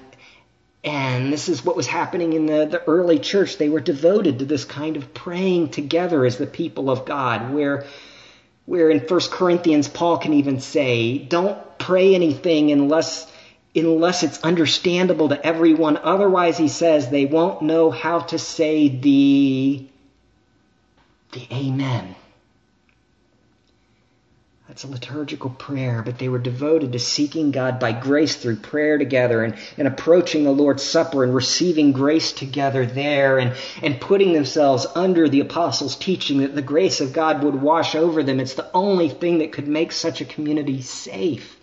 and 0.85 1.33
this 1.33 1.49
is 1.49 1.65
what 1.65 1.77
was 1.77 1.87
happening 1.87 2.33
in 2.33 2.47
the, 2.47 2.67
the 2.67 2.83
early 2.85 3.19
church. 3.19 3.57
They 3.57 3.69
were 3.69 3.81
devoted 3.81 4.41
to 4.41 4.45
this 4.45 4.65
kind 4.65 4.97
of 4.97 5.15
praying 5.15 5.71
together 5.71 6.25
as 6.25 6.39
the 6.39 6.47
people 6.47 6.91
of 6.91 7.05
God, 7.05 7.53
where, 7.53 7.87
where 8.67 8.91
in 8.91 8.99
1 9.01 9.21
Corinthians, 9.31 9.87
Paul 9.87 10.19
can 10.19 10.33
even 10.35 10.61
say, 10.61 11.19
don't 11.19 11.79
pray 11.79 12.15
anything 12.15 12.73
unless 12.73 13.31
unless 13.75 14.23
it's 14.23 14.43
understandable 14.43 15.31
to 15.31 15.47
everyone. 15.47 15.97
Otherwise, 15.97 16.59
he 16.59 16.69
says, 16.69 17.09
they 17.09 17.25
won't 17.25 17.63
know 17.63 17.91
how 17.91 18.21
to 18.21 18.39
say 18.39 18.89
the, 18.89 19.87
the 21.33 21.47
Amen. 21.51 22.15
That's 24.73 24.85
a 24.85 24.89
liturgical 24.89 25.51
prayer, 25.51 26.01
but 26.03 26.19
they 26.19 26.31
were 26.31 26.39
devoted 26.39 26.93
to 26.93 26.99
seeking 26.99 27.51
God 27.51 27.79
by 27.79 27.93
grace 27.93 28.37
through 28.37 28.57
prayer 28.57 28.97
together 28.97 29.45
and, 29.45 29.55
and 29.77 29.87
approaching 29.87 30.45
the 30.45 30.51
Lord's 30.51 30.83
Supper 30.83 31.23
and 31.23 31.35
receiving 31.35 31.93
grace 31.93 32.33
together 32.33 32.87
there 32.87 33.37
and, 33.39 33.55
and 33.83 34.01
putting 34.01 34.33
themselves 34.33 34.87
under 34.95 35.29
the 35.29 35.41
apostles' 35.41 35.95
teaching 35.95 36.39
that 36.39 36.55
the 36.55 36.63
grace 36.63 37.03
of 37.03 37.13
God 37.13 37.45
would 37.45 37.57
wash 37.57 37.95
over 37.95 38.23
them. 38.23 38.41
It's 38.41 38.55
the 38.55 38.71
only 38.73 39.11
thing 39.11 39.41
that 39.41 39.53
could 39.53 39.69
make 39.69 39.93
such 39.93 40.23
a 40.23 40.25
community 40.25 40.81
safe. 40.81 41.55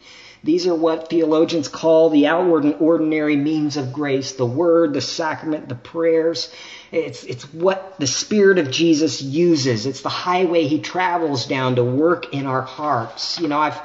These 0.43 0.67
are 0.67 0.75
what 0.75 1.09
theologians 1.09 1.67
call 1.67 2.09
the 2.09 2.27
outward 2.27 2.63
and 2.63 2.75
ordinary 2.79 3.35
means 3.35 3.75
of 3.75 3.91
grace 3.91 4.33
the 4.33 4.45
word, 4.45 4.93
the 4.93 5.01
sacrament, 5.01 5.67
the 5.67 5.75
prayers. 5.75 6.51
It's, 6.91 7.23
it's 7.23 7.53
what 7.53 7.95
the 7.99 8.07
Spirit 8.07 8.57
of 8.57 8.71
Jesus 8.71 9.21
uses. 9.21 9.85
It's 9.85 10.01
the 10.01 10.09
highway 10.09 10.65
he 10.65 10.79
travels 10.79 11.45
down 11.45 11.75
to 11.75 11.83
work 11.83 12.33
in 12.33 12.45
our 12.45 12.61
hearts. 12.61 13.39
You 13.39 13.49
know, 13.49 13.59
I've, 13.59 13.79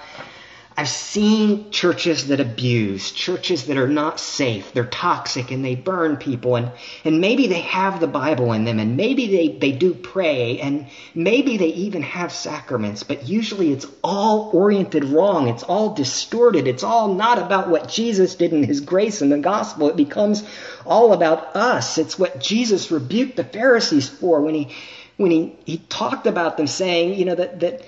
I've 0.77 0.89
seen 0.89 1.71
churches 1.71 2.27
that 2.29 2.41
abuse, 2.41 3.13
churches 3.13 3.67
that 3.67 3.77
are 3.77 3.89
not 3.89 4.19
safe. 4.19 4.73
They're 4.73 4.85
toxic 4.85 5.53
and 5.53 5.65
they 5.65 5.77
burn 5.77 6.17
people 6.17 6.57
and, 6.57 6.73
and 7.05 7.21
maybe 7.21 7.47
they 7.47 7.61
have 7.61 8.01
the 8.01 8.09
Bible 8.09 8.53
in 8.53 8.65
them 8.65 8.81
and 8.81 8.97
maybe 8.97 9.29
they, 9.29 9.57
they 9.57 9.71
do 9.71 9.95
pray 9.95 10.59
and 10.59 10.89
maybe 11.15 11.59
they 11.59 11.69
even 11.69 12.03
have 12.03 12.33
sacraments, 12.33 13.05
but 13.05 13.29
usually 13.29 13.73
it's 13.73 13.87
all 14.03 14.51
oriented 14.53 15.05
wrong. 15.05 15.47
It's 15.47 15.63
all 15.63 15.95
distorted. 15.95 16.67
It's 16.67 16.83
all 16.83 17.15
not 17.15 17.39
about 17.39 17.69
what 17.69 17.89
Jesus 17.89 18.35
did 18.35 18.53
in 18.53 18.65
his 18.65 18.81
grace 18.81 19.23
in 19.23 19.29
the 19.29 19.39
gospel. 19.39 19.91
It 19.91 19.97
becomes 19.97 20.43
all 20.85 21.13
about 21.13 21.55
us. 21.55 21.99
It's 21.99 22.19
what 22.19 22.41
Jesus 22.41 22.91
rebuked 22.91 23.37
the 23.37 23.45
Pharisees 23.45 24.09
for 24.09 24.41
when 24.41 24.55
he 24.55 24.75
when 25.17 25.31
he, 25.31 25.57
he 25.65 25.79
talked 25.79 26.27
about 26.27 26.57
them 26.57 26.67
saying, 26.67 27.17
you 27.17 27.25
know, 27.25 27.37
that, 27.37 27.61
that 27.61 27.83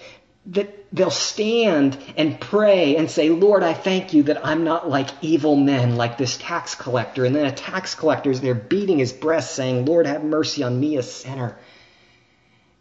that 0.49 0.87
they'll 0.93 1.11
stand 1.11 1.99
and 2.17 2.41
pray 2.41 2.97
and 2.97 3.11
say, 3.11 3.31
Lord, 3.31 3.63
I 3.63 3.75
thank 3.75 4.15
you 4.15 4.25
that 4.25 4.47
I'm 4.47 4.65
not 4.65 4.89
like 4.89 5.09
evil 5.21 5.57
men, 5.57 5.97
like 5.97 6.19
this 6.19 6.37
tax 6.37 6.75
collector. 6.75 7.25
And 7.25 7.35
then 7.35 7.47
a 7.47 7.53
tax 7.53 7.95
collector 7.95 8.31
is 8.31 8.41
there 8.41 8.55
beating 8.55 8.99
his 8.99 9.13
breast 9.13 9.55
saying, 9.55 9.85
Lord, 9.87 10.07
have 10.07 10.25
mercy 10.25 10.63
on 10.63 10.79
me, 10.79 10.97
a 10.97 11.03
sinner. 11.03 11.59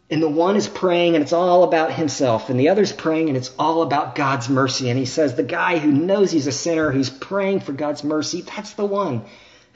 And 0.08 0.22
the 0.22 0.28
one 0.28 0.54
is 0.54 0.68
praying 0.68 1.16
and 1.16 1.22
it's 1.22 1.32
all 1.32 1.64
about 1.64 1.92
himself, 1.92 2.48
and 2.48 2.60
the 2.60 2.68
other's 2.68 2.92
praying 2.92 3.28
and 3.28 3.36
it's 3.36 3.52
all 3.58 3.82
about 3.82 4.14
God's 4.14 4.48
mercy. 4.48 4.88
And 4.88 4.96
he 4.96 5.04
says, 5.04 5.34
the 5.34 5.42
guy 5.42 5.78
who 5.78 5.90
knows 5.90 6.30
he's 6.30 6.46
a 6.46 6.52
sinner, 6.52 6.92
who's 6.92 7.10
praying 7.10 7.60
for 7.60 7.72
God's 7.72 8.04
mercy, 8.04 8.42
that's 8.42 8.74
the 8.74 8.86
one 8.86 9.24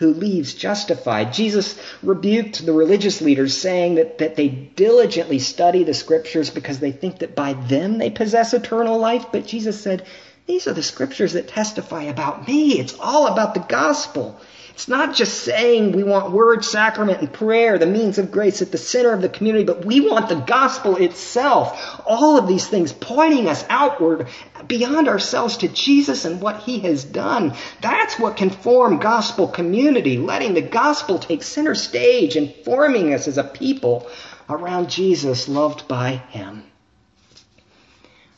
who 0.01 0.15
leaves 0.15 0.55
justified. 0.55 1.31
Jesus 1.35 1.79
rebuked 2.03 2.65
the 2.65 2.73
religious 2.73 3.21
leaders, 3.21 3.57
saying 3.57 3.97
that, 3.97 4.17
that 4.17 4.35
they 4.35 4.49
diligently 4.49 5.39
study 5.39 5.85
the 5.85 5.93
scriptures 5.93 6.49
because 6.49 6.81
they 6.81 6.91
think 6.91 7.19
that 7.19 7.37
by 7.37 7.53
them 7.53 7.99
they 7.99 8.09
possess 8.09 8.55
eternal 8.55 8.99
life. 8.99 9.27
But 9.31 9.47
Jesus 9.47 9.79
said, 9.79 10.07
These 10.47 10.67
are 10.67 10.73
the 10.73 10.83
scriptures 10.83 11.35
that 11.35 11.49
testify 11.49 12.05
about 12.05 12.49
me. 12.49 12.81
It's 12.81 12.99
all 12.99 13.27
about 13.27 13.53
the 13.53 13.61
gospel. 13.61 14.41
It's 14.71 14.89
not 14.89 15.15
just 15.15 15.43
saying 15.43 15.93
we 15.93 16.03
want 16.03 16.33
word, 16.33 16.65
sacrament, 16.65 17.21
and 17.21 17.33
prayer, 17.33 17.79
the 17.79 17.87
means 17.87 18.19
of 18.19 18.31
grace 18.31 18.63
at 18.63 18.73
the 18.73 18.79
center 18.79 19.13
of 19.13 19.21
the 19.21 19.29
community, 19.29 19.65
but 19.65 19.85
we 19.85 20.01
want 20.01 20.29
the 20.29 20.37
gospel 20.37 20.97
itself. 20.97 22.03
All 22.07 22.39
of 22.39 22.49
these 22.49 22.67
things 22.67 22.93
pointing 22.93 23.49
us 23.49 23.65
outward 23.69 24.29
beyond 24.67 25.09
ourselves 25.09 25.59
to 25.59 25.69
Jesus 25.69 26.25
and 26.25 26.41
what 26.41 26.63
he 26.63 26.81
has 26.81 27.05
done. 27.05 27.55
That's 27.81 28.19
what 28.19 28.37
can 28.37 28.51
form 28.51 28.99
gospel 28.99 29.49
community, 29.49 30.19
letting 30.19 30.55
the 30.55 30.63
gospel 30.63 31.19
take 31.19 31.43
center 31.43 31.75
stage 31.75 32.37
and 32.37 32.55
forming 32.65 33.13
us 33.13 33.29
as 33.29 33.39
a 33.39 33.45
people 33.45 34.09
around 34.49 34.91
Jesus, 34.91 35.49
loved 35.49 35.89
by 35.89 36.13
him. 36.31 36.65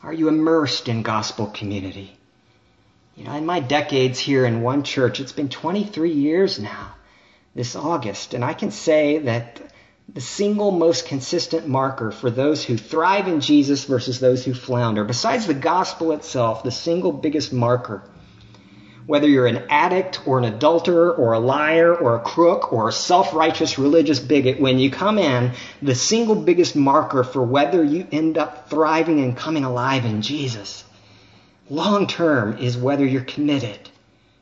Are 0.03 0.13
you 0.13 0.29
immersed 0.29 0.89
in 0.89 1.03
gospel 1.03 1.47
community? 1.47 2.19
You 3.15 3.25
know, 3.25 3.37
in 3.37 3.45
my 3.45 3.61
decades 3.61 4.19
here 4.19 4.47
in 4.47 4.63
one 4.63 4.85
church, 4.85 5.21
it's 5.21 5.33
been 5.33 5.51
23 5.51 6.13
years 6.13 6.59
now 6.59 6.95
this 7.55 7.77
August, 7.77 8.33
and 8.33 8.43
I 8.43 8.55
can 8.55 8.71
say 8.71 9.19
that 9.19 9.61
the 10.09 10.23
single 10.23 10.71
most 10.71 11.07
consistent 11.07 11.69
marker 11.69 12.11
for 12.11 12.31
those 12.31 12.65
who 12.65 12.79
thrive 12.79 13.29
in 13.29 13.41
Jesus 13.41 13.85
versus 13.85 14.19
those 14.19 14.47
who 14.47 14.55
flounder, 14.55 15.05
besides 15.05 15.47
the 15.47 15.53
gospel 15.53 16.13
itself, 16.13 16.63
the 16.63 16.71
single 16.71 17.13
biggest 17.13 17.53
marker, 17.53 18.03
whether 19.05 19.29
you're 19.29 19.47
an 19.47 19.65
addict 19.69 20.27
or 20.27 20.39
an 20.39 20.45
adulterer 20.45 21.13
or 21.13 21.35
a 21.35 21.39
liar 21.39 21.95
or 21.95 22.17
a 22.17 22.21
crook 22.21 22.73
or 22.73 22.89
a 22.89 22.93
self 22.93 23.35
righteous 23.35 23.79
religious 23.79 24.21
bigot, 24.21 24.59
when 24.59 24.79
you 24.79 24.91
come 24.91 25.19
in, 25.19 25.53
the 25.83 25.95
single 25.95 26.35
biggest 26.35 26.75
marker 26.75 27.25
for 27.25 27.43
whether 27.43 27.85
you 27.85 28.07
end 28.11 28.39
up 28.39 28.71
thriving 28.71 29.21
and 29.21 29.37
coming 29.37 29.65
alive 29.65 30.07
in 30.07 30.23
Jesus 30.23 30.85
long 31.71 32.07
term 32.07 32.59
is 32.59 32.77
whether 32.77 33.05
you're 33.05 33.23
committed 33.23 33.91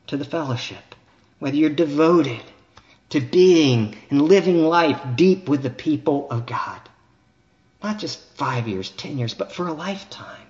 to 0.09 0.17
the 0.17 0.25
fellowship, 0.25 0.95
whether 1.39 1.57
you're 1.57 1.71
devoted 1.71 2.43
to 3.11 3.21
being 3.21 3.97
and 4.11 4.23
living 4.23 4.65
life 4.65 5.01
deep 5.17 5.49
with 5.49 5.63
the 5.63 5.71
people 5.71 6.29
of 6.31 6.47
God. 6.47 6.81
Not 7.83 7.99
just 7.99 8.21
five 8.37 8.69
years, 8.69 8.91
ten 8.91 9.19
years, 9.19 9.35
but 9.35 9.53
for 9.53 9.67
a 9.67 9.73
lifetime. 9.73 10.47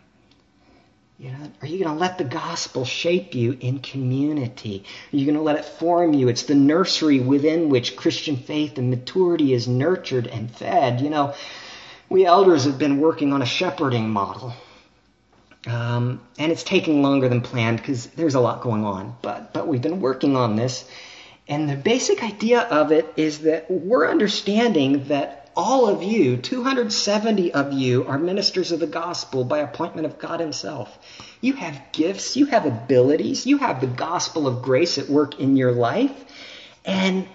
You 1.19 1.33
know, 1.33 1.53
are 1.61 1.67
you 1.67 1.85
going 1.85 1.95
to 1.95 2.01
let 2.01 2.17
the 2.17 2.25
gospel 2.25 2.87
shape 2.87 3.35
you 3.35 3.57
in 3.61 3.81
community? 3.81 4.85
Are 5.13 5.17
you 5.17 5.27
going 5.27 5.37
to 5.37 5.43
let 5.43 5.59
it 5.59 5.67
form 5.67 6.15
you? 6.15 6.29
It's 6.29 6.45
the 6.45 6.55
nursery 6.55 7.21
within 7.21 7.69
which 7.69 7.95
Christian 7.95 8.39
faith 8.39 8.79
and 8.79 8.89
maturity 8.89 9.53
is 9.53 9.69
nurtured 9.69 10.27
and 10.27 10.51
fed. 10.51 11.03
You 11.03 11.11
know, 11.11 11.35
we 12.09 12.25
elders 12.25 12.65
have 12.65 12.79
been 12.79 13.01
working 13.01 13.35
on 13.35 13.43
a 13.43 13.47
shepherding 13.47 14.09
model 14.09 14.55
um, 15.67 16.21
and 16.39 16.51
it's 16.51 16.63
taking 16.63 17.03
longer 17.03 17.29
than 17.29 17.43
planned 17.43 17.79
because 17.79 18.07
there's 18.09 18.35
a 18.35 18.41
lot 18.41 18.63
going 18.63 18.85
on. 18.85 19.17
But 19.23 19.53
but 19.53 19.69
we've 19.69 19.83
been 19.83 20.01
working 20.01 20.37
on 20.37 20.57
this, 20.57 20.89
and 21.49 21.69
the 21.69 21.77
basic 21.77 22.23
idea 22.23 22.61
of 22.61 22.93
it 22.93 23.13
is 23.17 23.41
that 23.41 23.71
we're 23.71 24.09
understanding 24.09 25.05
that 25.09 25.51
all 25.57 25.89
of 25.89 26.03
you, 26.03 26.37
270 26.37 27.53
of 27.53 27.73
you, 27.73 28.07
are 28.07 28.19
ministers 28.19 28.73
of 28.73 28.81
the 28.81 28.87
gospel 28.87 29.45
by 29.45 29.59
appointment 29.59 30.07
of 30.07 30.19
God 30.19 30.41
Himself. 30.41 30.97
You 31.41 31.55
have 31.55 31.93
gifts, 31.93 32.37
you 32.37 32.47
have 32.47 32.65
abilities, 32.67 33.47
you 33.47 33.59
have 33.59 33.81
the 33.81 33.87
gospel 33.87 34.47
of 34.47 34.63
grace 34.63 34.97
at 34.97 35.09
work 35.11 35.39
in 35.41 35.57
your 35.57 35.73
life, 35.73 36.25
and 36.85 37.29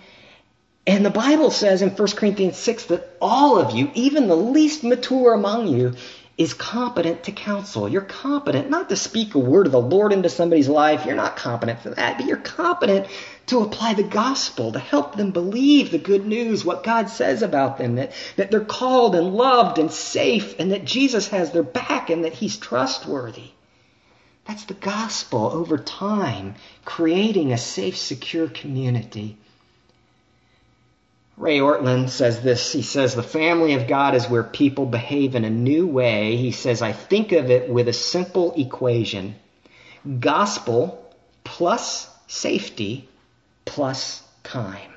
and 0.87 1.03
the 1.03 1.09
Bible 1.09 1.49
says 1.49 1.81
in 1.81 1.89
1 1.89 2.07
Corinthians 2.11 2.57
6 2.57 2.85
that 2.85 3.17
all 3.19 3.57
of 3.57 3.75
you, 3.75 3.89
even 3.95 4.27
the 4.27 4.37
least 4.37 4.83
mature 4.83 5.33
among 5.33 5.67
you, 5.67 5.95
is 6.37 6.53
competent 6.53 7.23
to 7.23 7.31
counsel. 7.31 7.87
You're 7.87 8.01
competent 8.01 8.69
not 8.69 8.89
to 8.89 8.97
speak 8.97 9.35
a 9.35 9.39
word 9.39 9.67
of 9.67 9.71
the 9.71 9.79
Lord 9.79 10.11
into 10.11 10.27
somebody's 10.29 10.67
life. 10.67 11.05
You're 11.05 11.15
not 11.15 11.37
competent 11.37 11.81
for 11.81 11.91
that, 11.91 12.17
but 12.17 12.27
you're 12.27 12.37
competent 12.37 13.07
to 13.47 13.61
apply 13.61 13.93
the 13.93 14.03
gospel, 14.03 14.73
to 14.73 14.79
help 14.79 15.15
them 15.15 15.31
believe 15.31 15.91
the 15.91 15.97
good 15.97 16.25
news, 16.25 16.65
what 16.65 16.83
God 16.83 17.09
says 17.09 17.41
about 17.41 17.77
them, 17.77 17.95
that, 17.95 18.11
that 18.35 18.51
they're 18.51 18.65
called 18.65 19.15
and 19.15 19.33
loved 19.33 19.77
and 19.77 19.91
safe, 19.91 20.59
and 20.59 20.71
that 20.71 20.83
Jesus 20.83 21.29
has 21.29 21.51
their 21.51 21.63
back 21.63 22.09
and 22.09 22.25
that 22.25 22.33
He's 22.33 22.57
trustworthy. 22.57 23.51
That's 24.45 24.65
the 24.65 24.73
gospel 24.73 25.47
over 25.47 25.77
time, 25.77 26.55
creating 26.83 27.53
a 27.53 27.57
safe, 27.57 27.97
secure 27.97 28.47
community. 28.47 29.37
Ray 31.37 31.59
Ortlund 31.59 32.09
says 32.09 32.41
this. 32.41 32.71
He 32.71 32.81
says, 32.81 33.13
The 33.13 33.23
family 33.23 33.73
of 33.73 33.87
God 33.87 34.15
is 34.15 34.29
where 34.29 34.43
people 34.43 34.85
behave 34.85 35.35
in 35.35 35.43
a 35.43 35.49
new 35.49 35.85
way. 35.85 36.37
He 36.37 36.51
says, 36.51 36.81
I 36.81 36.93
think 36.93 37.33
of 37.33 37.49
it 37.49 37.69
with 37.69 37.87
a 37.87 37.93
simple 37.93 38.53
equation 38.55 39.35
gospel 40.19 41.13
plus 41.43 42.09
safety 42.27 43.09
plus 43.65 44.23
time. 44.43 44.91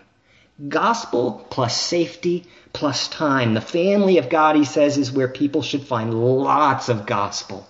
Gospel 0.69 1.47
plus 1.51 1.81
safety 1.81 2.47
plus 2.73 3.09
time. 3.09 3.55
The 3.55 3.61
family 3.61 4.19
of 4.19 4.29
God, 4.29 4.57
he 4.57 4.65
says, 4.65 4.99
is 4.99 5.13
where 5.13 5.29
people 5.29 5.63
should 5.63 5.83
find 5.83 6.13
lots 6.13 6.89
of 6.89 7.07
gospel, 7.07 7.67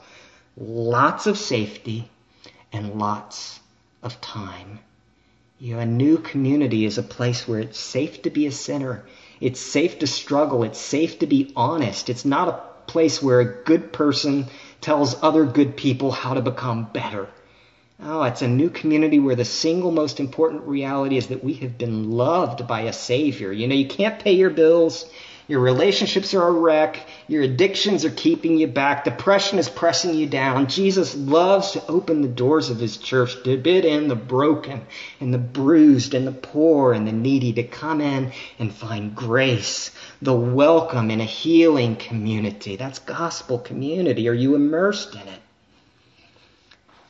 lots 0.57 1.27
of 1.27 1.39
safety, 1.39 2.11
and 2.73 2.99
lots 2.99 3.61
of 4.03 4.21
time. 4.21 4.81
You 5.61 5.75
know, 5.75 5.81
a 5.81 5.87
new 5.87 6.19
community 6.19 6.85
is 6.85 6.99
a 6.99 7.03
place 7.03 7.49
where 7.49 7.59
it's 7.59 7.79
safe 7.79 8.23
to 8.23 8.31
be 8.31 8.47
a 8.47 8.53
sinner. 8.53 9.05
It's 9.41 9.61
safe 9.61 9.99
to 9.99 10.07
struggle. 10.07 10.63
It's 10.63 10.79
safe 10.79 11.19
to 11.19 11.27
be 11.27 11.53
honest. 11.57 12.09
It's 12.09 12.25
not 12.25 12.49
a 12.49 12.91
place 12.91 13.21
where 13.21 13.41
a 13.41 13.63
good 13.65 13.93
person 13.93 14.47
tells 14.81 15.21
other 15.21 15.45
good 15.45 15.77
people 15.77 16.13
how 16.13 16.35
to 16.35 16.41
become 16.41 16.89
better. 16.93 17.29
Oh, 18.01 18.23
it's 18.23 18.43
a 18.43 18.49
new 18.49 18.71
community 18.71 19.19
where 19.19 19.35
the 19.35 19.45
single 19.45 19.91
most 19.91 20.21
important 20.21 20.63
reality 20.63 21.17
is 21.17 21.27
that 21.27 21.43
we 21.43 21.55
have 21.55 21.77
been 21.77 22.13
loved 22.13 22.69
by 22.69 22.83
a 22.83 22.93
Savior. 22.93 23.53
You 23.53 23.67
know, 23.67 23.75
you 23.75 23.89
can't 23.89 24.21
pay 24.21 24.35
your 24.35 24.51
bills. 24.51 25.11
Your 25.49 25.61
relationships 25.61 26.35
are 26.35 26.47
a 26.47 26.53
wreck. 26.53 27.07
Your 27.27 27.43
addictions 27.43 28.05
are 28.05 28.11
keeping 28.11 28.59
you 28.59 28.67
back. 28.67 29.05
Depression 29.05 29.59
is 29.59 29.67
pressing 29.67 30.13
you 30.13 30.27
down. 30.27 30.67
Jesus 30.67 31.17
loves 31.17 31.71
to 31.73 31.87
open 31.87 32.21
the 32.21 32.29
doors 32.29 32.69
of 32.69 32.79
his 32.79 32.99
church 32.99 33.43
to 33.45 33.57
bid 33.57 33.87
in 33.87 34.09
the 34.09 34.15
broken 34.15 34.83
and 35.21 35.33
the 35.33 35.39
bruised 35.39 36.13
and 36.13 36.27
the 36.27 36.33
poor 36.33 36.93
and 36.93 37.09
the 37.09 37.13
needy 37.13 37.55
to 37.55 37.63
come 37.63 38.03
in 38.03 38.31
and 38.59 38.75
find 38.75 39.17
grace, 39.17 39.91
the 40.21 40.35
welcome 40.35 41.11
in 41.11 41.23
a 41.23 41.25
healing 41.25 41.97
community. 41.97 42.77
That's 42.77 42.99
gospel 42.99 43.59
community. 43.59 44.29
Are 44.29 44.35
you 44.35 44.55
immersed 44.55 45.15
in 45.15 45.27
it? 45.29 45.41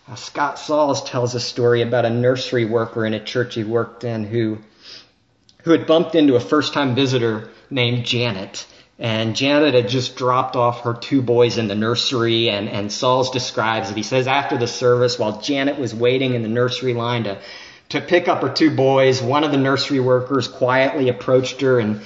Now, 0.07 0.15
Scott 0.15 0.61
Sauls 0.61 1.03
tells 1.03 1.35
a 1.35 1.41
story 1.41 1.83
about 1.83 2.07
a 2.07 2.11
nursery 2.11 2.65
worker 2.65 3.05
in 3.05 3.15
a 3.15 3.23
church 3.23 3.57
he 3.57 3.65
worked 3.65 4.05
in 4.05 4.23
who, 4.23 4.59
who 5.65 5.73
had 5.73 5.87
bumped 5.87 6.15
into 6.15 6.37
a 6.37 6.41
first 6.41 6.73
time 6.73 6.95
visitor 6.95 7.51
named 7.71 8.05
Janet. 8.05 8.67
And 8.99 9.37
Janet 9.37 9.75
had 9.75 9.89
just 9.89 10.17
dropped 10.17 10.57
off 10.57 10.81
her 10.81 10.95
two 10.95 11.23
boys 11.23 11.57
in 11.57 11.69
the 11.69 11.75
nursery, 11.75 12.51
and, 12.51 12.69
and 12.69 12.91
Sauls 12.91 13.31
describes 13.31 13.91
it. 13.91 13.97
He 13.97 14.03
says 14.03 14.27
after 14.27 14.57
the 14.57 14.67
service, 14.67 15.19
while 15.19 15.41
Janet 15.41 15.79
was 15.79 15.95
waiting 15.95 16.35
in 16.35 16.43
the 16.43 16.49
nursery 16.49 16.95
line 16.95 17.25
to, 17.25 17.39
to 17.91 18.01
pick 18.01 18.27
up 18.27 18.43
her 18.43 18.49
two 18.49 18.75
boys, 18.75 19.23
one 19.23 19.45
of 19.45 19.53
the 19.53 19.57
nursery 19.57 20.01
workers 20.01 20.49
quietly 20.49 21.09
approached 21.09 21.61
her 21.61 21.79
and 21.79 22.01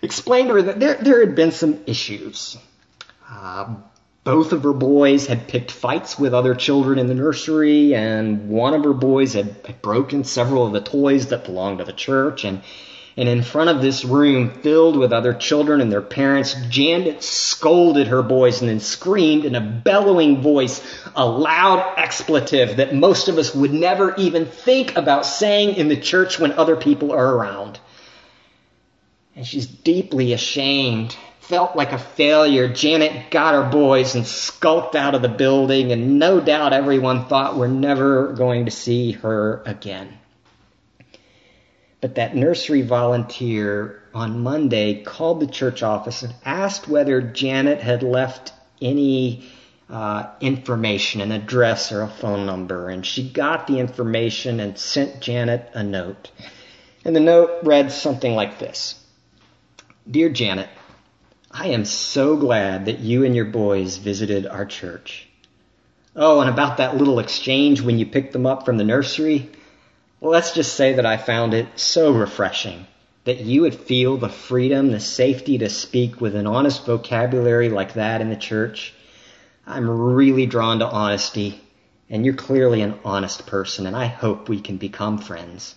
explained 0.00 0.48
to 0.48 0.54
her 0.54 0.62
that 0.62 0.80
there, 0.80 0.94
there 0.94 1.20
had 1.20 1.36
been 1.36 1.52
some 1.52 1.80
issues. 1.86 2.58
Uh, 3.30 3.76
both 4.24 4.52
of 4.52 4.62
her 4.62 4.72
boys 4.72 5.26
had 5.26 5.48
picked 5.48 5.70
fights 5.70 6.18
with 6.18 6.34
other 6.34 6.54
children 6.54 6.98
in 6.98 7.06
the 7.06 7.14
nursery, 7.14 7.94
and 7.94 8.48
one 8.48 8.74
of 8.74 8.84
her 8.84 8.92
boys 8.92 9.32
had, 9.32 9.56
had 9.64 9.80
broken 9.82 10.24
several 10.24 10.66
of 10.66 10.72
the 10.72 10.80
toys 10.80 11.28
that 11.28 11.44
belonged 11.44 11.78
to 11.78 11.84
the 11.84 11.92
church, 11.92 12.44
and 12.44 12.62
and 13.16 13.28
in 13.28 13.42
front 13.42 13.68
of 13.68 13.82
this 13.82 14.04
room 14.04 14.50
filled 14.50 14.96
with 14.96 15.12
other 15.12 15.34
children 15.34 15.80
and 15.80 15.92
their 15.92 16.02
parents, 16.02 16.54
Janet 16.70 17.22
scolded 17.22 18.06
her 18.06 18.22
boys 18.22 18.60
and 18.60 18.70
then 18.70 18.80
screamed 18.80 19.44
in 19.44 19.54
a 19.54 19.60
bellowing 19.60 20.40
voice 20.40 20.82
a 21.14 21.26
loud 21.26 21.98
expletive 21.98 22.78
that 22.78 22.94
most 22.94 23.28
of 23.28 23.36
us 23.36 23.54
would 23.54 23.72
never 23.72 24.14
even 24.16 24.46
think 24.46 24.96
about 24.96 25.26
saying 25.26 25.76
in 25.76 25.88
the 25.88 26.00
church 26.00 26.38
when 26.38 26.52
other 26.52 26.76
people 26.76 27.12
are 27.12 27.34
around. 27.34 27.78
And 29.36 29.46
she's 29.46 29.66
deeply 29.66 30.32
ashamed, 30.32 31.14
felt 31.40 31.76
like 31.76 31.92
a 31.92 31.98
failure. 31.98 32.68
Janet 32.68 33.30
got 33.30 33.54
her 33.54 33.70
boys 33.70 34.14
and 34.14 34.26
skulked 34.26 34.94
out 34.94 35.14
of 35.14 35.20
the 35.20 35.28
building, 35.28 35.92
and 35.92 36.18
no 36.18 36.40
doubt 36.40 36.72
everyone 36.72 37.26
thought 37.26 37.56
we're 37.56 37.68
never 37.68 38.32
going 38.32 38.64
to 38.66 38.70
see 38.70 39.12
her 39.12 39.62
again. 39.66 40.18
But 42.02 42.16
that 42.16 42.34
nursery 42.34 42.82
volunteer 42.82 44.02
on 44.12 44.40
Monday 44.40 45.02
called 45.02 45.38
the 45.40 45.46
church 45.46 45.84
office 45.84 46.22
and 46.22 46.34
asked 46.44 46.88
whether 46.88 47.22
Janet 47.22 47.80
had 47.80 48.02
left 48.02 48.52
any 48.82 49.44
uh, 49.88 50.26
information, 50.40 51.20
an 51.20 51.30
address 51.30 51.92
or 51.92 52.02
a 52.02 52.08
phone 52.08 52.44
number. 52.44 52.88
And 52.88 53.06
she 53.06 53.28
got 53.28 53.68
the 53.68 53.78
information 53.78 54.58
and 54.58 54.76
sent 54.76 55.20
Janet 55.20 55.70
a 55.74 55.84
note. 55.84 56.32
And 57.04 57.14
the 57.14 57.20
note 57.20 57.60
read 57.62 57.92
something 57.92 58.34
like 58.34 58.58
this 58.58 58.98
Dear 60.10 60.28
Janet, 60.28 60.70
I 61.52 61.68
am 61.68 61.84
so 61.84 62.36
glad 62.36 62.86
that 62.86 62.98
you 62.98 63.24
and 63.24 63.36
your 63.36 63.44
boys 63.44 63.98
visited 63.98 64.44
our 64.44 64.66
church. 64.66 65.28
Oh, 66.16 66.40
and 66.40 66.50
about 66.50 66.78
that 66.78 66.96
little 66.96 67.20
exchange 67.20 67.80
when 67.80 68.00
you 68.00 68.06
picked 68.06 68.32
them 68.32 68.44
up 68.44 68.64
from 68.64 68.76
the 68.76 68.84
nursery. 68.84 69.50
Let's 70.24 70.52
just 70.52 70.76
say 70.76 70.92
that 70.92 71.04
I 71.04 71.16
found 71.16 71.52
it 71.52 71.66
so 71.74 72.12
refreshing 72.12 72.86
that 73.24 73.40
you 73.40 73.62
would 73.62 73.74
feel 73.74 74.16
the 74.16 74.28
freedom, 74.28 74.92
the 74.92 75.00
safety 75.00 75.58
to 75.58 75.68
speak 75.68 76.20
with 76.20 76.36
an 76.36 76.46
honest 76.46 76.86
vocabulary 76.86 77.68
like 77.68 77.94
that 77.94 78.20
in 78.20 78.30
the 78.30 78.36
church. 78.36 78.94
I'm 79.66 79.90
really 79.90 80.46
drawn 80.46 80.78
to 80.78 80.86
honesty, 80.86 81.60
and 82.08 82.24
you're 82.24 82.34
clearly 82.34 82.82
an 82.82 83.00
honest 83.04 83.48
person, 83.48 83.84
and 83.84 83.96
I 83.96 84.06
hope 84.06 84.48
we 84.48 84.60
can 84.60 84.76
become 84.76 85.18
friends. 85.18 85.74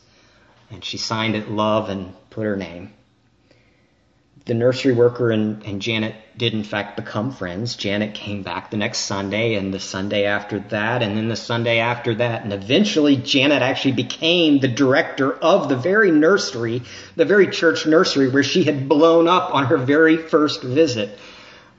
And 0.69 0.86
she 0.86 0.99
signed 0.99 1.36
it 1.36 1.49
love 1.49 1.89
and 1.89 2.13
put 2.29 2.43
her 2.43 2.55
name 2.55 2.93
the 4.45 4.53
nursery 4.53 4.93
worker 4.93 5.31
and, 5.31 5.63
and 5.63 5.81
Janet 5.81 6.15
did 6.38 6.53
in 6.53 6.63
fact 6.63 6.97
become 6.97 7.31
friends. 7.31 7.75
Janet 7.75 8.13
came 8.13 8.43
back 8.43 8.69
the 8.69 8.77
next 8.77 8.99
Sunday 8.99 9.55
and 9.55 9.73
the 9.73 9.79
Sunday 9.79 10.25
after 10.25 10.60
that 10.60 11.01
and 11.01 11.17
then 11.17 11.29
the 11.29 11.36
Sunday 11.36 11.79
after 11.79 12.13
that. 12.15 12.43
And 12.43 12.53
eventually 12.53 13.15
Janet 13.15 13.63
actually 13.63 13.93
became 13.93 14.60
the 14.60 14.67
director 14.67 15.34
of 15.34 15.67
the 15.67 15.75
very 15.75 16.12
nursery, 16.12 16.84
the 17.15 17.25
very 17.25 17.47
church 17.47 17.88
nursery 17.88 18.29
where 18.29 18.43
she 18.43 18.63
had 18.63 18.88
blown 18.88 19.27
up 19.27 19.53
on 19.53 19.65
her 19.65 19.77
very 19.77 20.17
first 20.17 20.62
visit. 20.62 21.17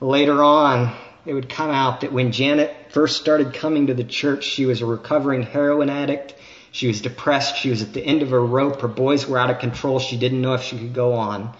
Later 0.01 0.43
on, 0.43 0.93
it 1.25 1.33
would 1.33 1.47
come 1.47 1.71
out 1.71 2.01
that 2.01 2.11
when 2.11 2.33
Janet 2.33 2.75
first 2.89 3.21
started 3.21 3.53
coming 3.53 3.87
to 3.87 3.93
the 3.93 4.03
church, 4.03 4.43
she 4.43 4.65
was 4.65 4.81
a 4.81 4.85
recovering 4.85 5.43
heroin 5.43 5.89
addict. 5.89 6.35
She 6.73 6.87
was 6.87 7.01
depressed. 7.01 7.55
She 7.55 7.69
was 7.69 7.81
at 7.81 7.93
the 7.93 8.03
end 8.03 8.23
of 8.23 8.31
her 8.31 8.45
rope. 8.45 8.81
Her 8.81 8.89
boys 8.89 9.25
were 9.25 9.39
out 9.39 9.49
of 9.49 9.59
control. 9.59 9.99
She 9.99 10.17
didn't 10.17 10.41
know 10.41 10.53
if 10.53 10.63
she 10.63 10.77
could 10.77 10.93
go 10.93 11.13
on 11.13 11.55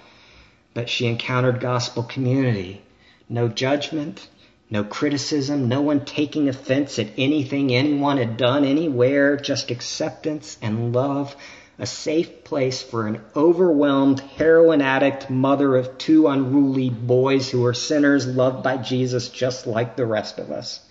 but 0.78 0.90
she 0.90 1.08
encountered 1.08 1.60
gospel 1.60 2.04
community. 2.04 2.80
No 3.28 3.48
judgment, 3.48 4.28
no 4.70 4.84
criticism, 4.84 5.68
no 5.68 5.82
one 5.82 6.06
taking 6.06 6.48
offense 6.48 7.00
at 7.00 7.08
anything 7.18 7.74
anyone 7.74 8.18
had 8.18 8.38
done 8.38 8.64
anywhere, 8.64 9.38
just 9.38 9.72
acceptance 9.72 10.56
and 10.62 10.94
love. 10.94 11.36
A 11.80 11.88
safe 11.88 12.44
place 12.44 12.80
for 12.80 13.08
an 13.08 13.20
overwhelmed 13.36 14.20
heroin 14.20 14.84
addict 14.84 15.32
mother 15.32 15.76
of 15.76 15.98
two 15.98 16.28
unruly 16.28 16.92
boys 16.92 17.50
who 17.50 17.62
were 17.62 17.74
sinners 17.74 18.28
loved 18.28 18.62
by 18.62 18.78
Jesus 18.78 19.30
just 19.30 19.66
like 19.66 19.96
the 19.96 20.06
rest 20.06 20.38
of 20.38 20.52
us. 20.52 20.82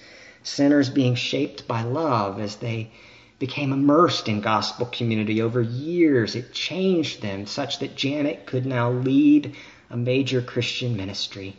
Sinners 0.43 0.91
being 0.91 1.15
shaped 1.15 1.69
by 1.69 1.85
love 1.85 2.41
as 2.41 2.57
they 2.57 2.91
became 3.39 3.73
immersed 3.73 4.29
in 4.29 4.41
gospel 4.41 4.87
community 4.87 5.43
over 5.43 5.61
years. 5.61 6.35
It 6.35 6.53
changed 6.53 7.23
them 7.23 7.47
such 7.47 7.79
that 7.79 7.95
Janet 7.95 8.47
could 8.47 8.67
now 8.67 8.91
lead 8.91 9.55
a 9.91 9.97
major 9.97 10.43
Christian 10.43 10.97
ministry. 10.97 11.57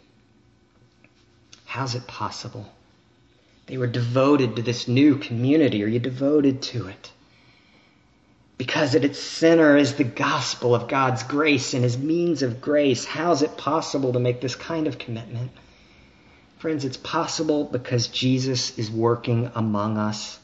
How's 1.66 1.96
it 1.96 2.08
possible? 2.08 2.68
They 3.68 3.78
were 3.78 3.88
devoted 3.88 4.56
to 4.56 4.62
this 4.62 4.88
new 4.88 5.18
community. 5.18 5.84
Are 5.84 5.88
you 5.88 6.00
devoted 6.00 6.62
to 6.64 6.88
it? 6.88 7.12
Because 8.58 8.96
at 8.96 9.06
its 9.06 9.20
center 9.20 9.78
is 9.78 9.96
the 9.96 10.04
gospel 10.04 10.74
of 10.74 10.88
God's 10.88 11.24
grace 11.24 11.74
and 11.74 11.84
his 11.84 11.98
means 11.98 12.42
of 12.42 12.62
grace. 12.62 13.06
How's 13.06 13.44
it 13.44 13.58
possible 13.58 14.14
to 14.14 14.20
make 14.20 14.42
this 14.42 14.56
kind 14.56 14.88
of 14.88 14.98
commitment? 14.98 15.52
Friends, 16.58 16.86
it's 16.86 16.98
possible 16.98 17.66
because 17.66 18.08
Jesus 18.08 18.78
is 18.80 18.90
working 18.90 19.52
among 19.54 19.98
us. 19.98 20.40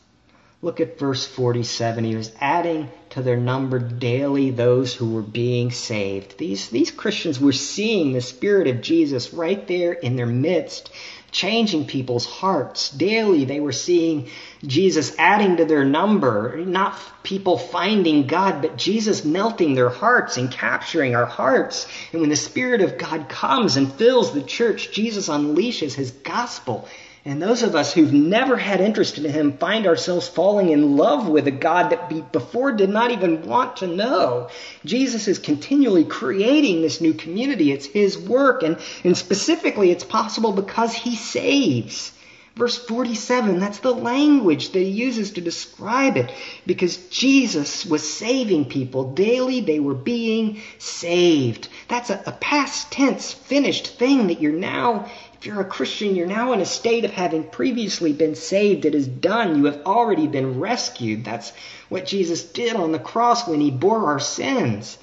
Look 0.61 0.79
at 0.79 0.99
verse 0.99 1.25
47. 1.25 2.03
He 2.03 2.15
was 2.15 2.31
adding 2.39 2.89
to 3.13 3.21
their 3.21 3.37
number 3.37 3.77
daily 3.77 4.49
those 4.49 4.95
who 4.95 5.13
were 5.13 5.21
being 5.21 5.69
saved. 5.69 6.35
These, 6.39 6.69
these 6.69 6.89
Christians 6.89 7.39
were 7.39 7.51
seeing 7.51 8.11
the 8.11 8.21
Spirit 8.21 8.67
of 8.67 8.81
Jesus 8.81 9.33
right 9.33 9.67
there 9.67 9.93
in 9.93 10.15
their 10.15 10.25
midst, 10.25 10.91
changing 11.29 11.85
people's 11.85 12.25
hearts. 12.25 12.89
Daily 12.89 13.45
they 13.45 13.59
were 13.59 13.71
seeing 13.71 14.29
Jesus 14.65 15.15
adding 15.19 15.57
to 15.57 15.65
their 15.65 15.85
number, 15.85 16.57
not 16.57 16.97
people 17.21 17.59
finding 17.59 18.25
God, 18.25 18.63
but 18.63 18.77
Jesus 18.77 19.23
melting 19.23 19.75
their 19.75 19.89
hearts 19.89 20.37
and 20.37 20.49
capturing 20.49 21.15
our 21.15 21.27
hearts. 21.27 21.87
And 22.13 22.21
when 22.21 22.31
the 22.31 22.35
Spirit 22.35 22.81
of 22.81 22.97
God 22.97 23.29
comes 23.29 23.77
and 23.77 23.93
fills 23.93 24.33
the 24.33 24.41
church, 24.41 24.91
Jesus 24.91 25.29
unleashes 25.29 25.93
His 25.93 26.09
gospel 26.09 26.87
and 27.25 27.41
those 27.41 27.63
of 27.63 27.73
us 27.73 27.93
who've 27.93 28.11
never 28.11 28.57
had 28.57 28.81
interest 28.81 29.17
in 29.17 29.23
Him 29.23 29.57
find 29.57 29.87
ourselves 29.87 30.27
falling 30.27 30.69
in 30.69 30.97
love 30.97 31.27
with 31.27 31.47
a 31.47 31.51
God 31.51 31.91
that 31.91 32.11
we 32.11 32.21
before 32.21 32.71
did 32.71 32.89
not 32.89 33.11
even 33.11 33.45
want 33.45 33.77
to 33.77 33.87
know. 33.87 34.49
Jesus 34.85 35.27
is 35.27 35.39
continually 35.39 36.05
creating 36.05 36.81
this 36.81 37.01
new 37.01 37.13
community. 37.13 37.71
It's 37.71 37.85
His 37.85 38.17
work, 38.17 38.63
and, 38.63 38.77
and 39.03 39.17
specifically, 39.17 39.91
it's 39.91 40.03
possible 40.03 40.51
because 40.51 40.93
He 40.93 41.15
saves. 41.15 42.12
Verse 42.55 42.77
47, 42.77 43.59
that's 43.59 43.79
the 43.79 43.93
language 43.93 44.73
that 44.73 44.79
he 44.79 44.89
uses 44.89 45.31
to 45.31 45.41
describe 45.41 46.17
it. 46.17 46.31
Because 46.67 46.97
Jesus 47.07 47.83
was 47.83 48.07
saving 48.07 48.65
people. 48.65 49.13
Daily 49.13 49.61
they 49.61 49.79
were 49.79 49.95
being 49.95 50.61
saved. 50.77 51.67
That's 51.87 52.11
a, 52.11 52.21
a 52.27 52.31
past 52.31 52.91
tense, 52.91 53.33
finished 53.33 53.97
thing 53.97 54.27
that 54.27 54.39
you're 54.39 54.51
now 54.51 55.09
if 55.43 55.47
you're 55.47 55.59
a 55.59 55.65
Christian, 55.65 56.15
you're 56.15 56.25
now 56.25 56.53
in 56.53 56.61
a 56.61 56.65
state 56.65 57.03
of 57.03 57.11
having 57.11 57.43
previously 57.43 58.13
been 58.13 58.33
saved. 58.33 58.85
It 58.85 58.95
is 58.95 59.05
done. 59.05 59.57
You 59.57 59.65
have 59.65 59.81
already 59.85 60.25
been 60.25 60.61
rescued. 60.61 61.25
That's 61.25 61.51
what 61.89 62.05
Jesus 62.05 62.45
did 62.45 62.77
on 62.77 62.93
the 62.93 62.99
cross 62.99 63.45
when 63.45 63.59
he 63.59 63.69
bore 63.69 64.05
our 64.05 64.21
sins. 64.21 64.97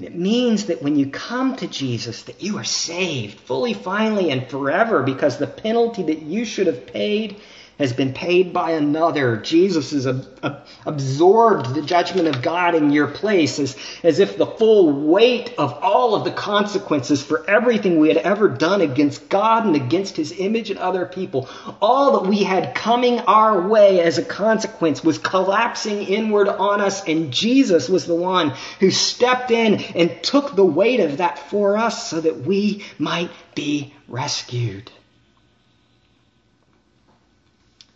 And 0.00 0.08
it 0.08 0.14
means 0.14 0.64
that 0.66 0.82
when 0.82 0.96
you 0.96 1.10
come 1.10 1.56
to 1.56 1.66
Jesus, 1.66 2.22
that 2.22 2.42
you 2.42 2.56
are 2.56 2.64
saved 2.64 3.38
fully, 3.40 3.74
finally, 3.74 4.30
and 4.30 4.48
forever 4.48 5.02
because 5.02 5.36
the 5.36 5.46
penalty 5.46 6.04
that 6.04 6.22
you 6.22 6.46
should 6.46 6.68
have 6.68 6.86
paid 6.86 7.36
has 7.80 7.94
been 7.94 8.12
paid 8.12 8.52
by 8.52 8.72
another. 8.72 9.38
Jesus 9.38 9.92
has 9.92 10.06
ab- 10.06 10.26
ab- 10.42 10.66
absorbed 10.84 11.74
the 11.74 11.80
judgment 11.80 12.28
of 12.28 12.42
God 12.42 12.74
in 12.74 12.90
your 12.90 13.06
place 13.06 13.58
as, 13.58 13.74
as 14.02 14.18
if 14.18 14.36
the 14.36 14.46
full 14.46 15.08
weight 15.08 15.54
of 15.56 15.72
all 15.82 16.14
of 16.14 16.24
the 16.24 16.30
consequences 16.30 17.22
for 17.22 17.48
everything 17.48 17.98
we 17.98 18.08
had 18.08 18.18
ever 18.18 18.50
done 18.50 18.82
against 18.82 19.30
God 19.30 19.64
and 19.64 19.76
against 19.76 20.16
His 20.16 20.38
image 20.38 20.68
and 20.68 20.78
other 20.78 21.06
people, 21.06 21.48
all 21.80 22.20
that 22.20 22.28
we 22.28 22.42
had 22.42 22.74
coming 22.74 23.20
our 23.20 23.66
way 23.66 24.00
as 24.02 24.18
a 24.18 24.24
consequence 24.24 25.02
was 25.02 25.16
collapsing 25.16 26.02
inward 26.02 26.48
on 26.48 26.82
us 26.82 27.08
and 27.08 27.32
Jesus 27.32 27.88
was 27.88 28.04
the 28.04 28.14
one 28.14 28.52
who 28.78 28.90
stepped 28.90 29.50
in 29.50 29.80
and 29.94 30.22
took 30.22 30.54
the 30.54 30.64
weight 30.64 31.00
of 31.00 31.16
that 31.16 31.38
for 31.38 31.78
us 31.78 32.10
so 32.10 32.20
that 32.20 32.42
we 32.42 32.84
might 32.98 33.30
be 33.54 33.94
rescued. 34.06 34.90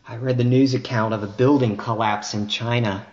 I 0.06 0.16
read 0.16 0.36
the 0.36 0.44
news 0.44 0.74
account 0.74 1.14
of 1.14 1.22
a 1.22 1.26
building 1.26 1.78
collapse 1.78 2.34
in 2.34 2.48
China. 2.48 3.06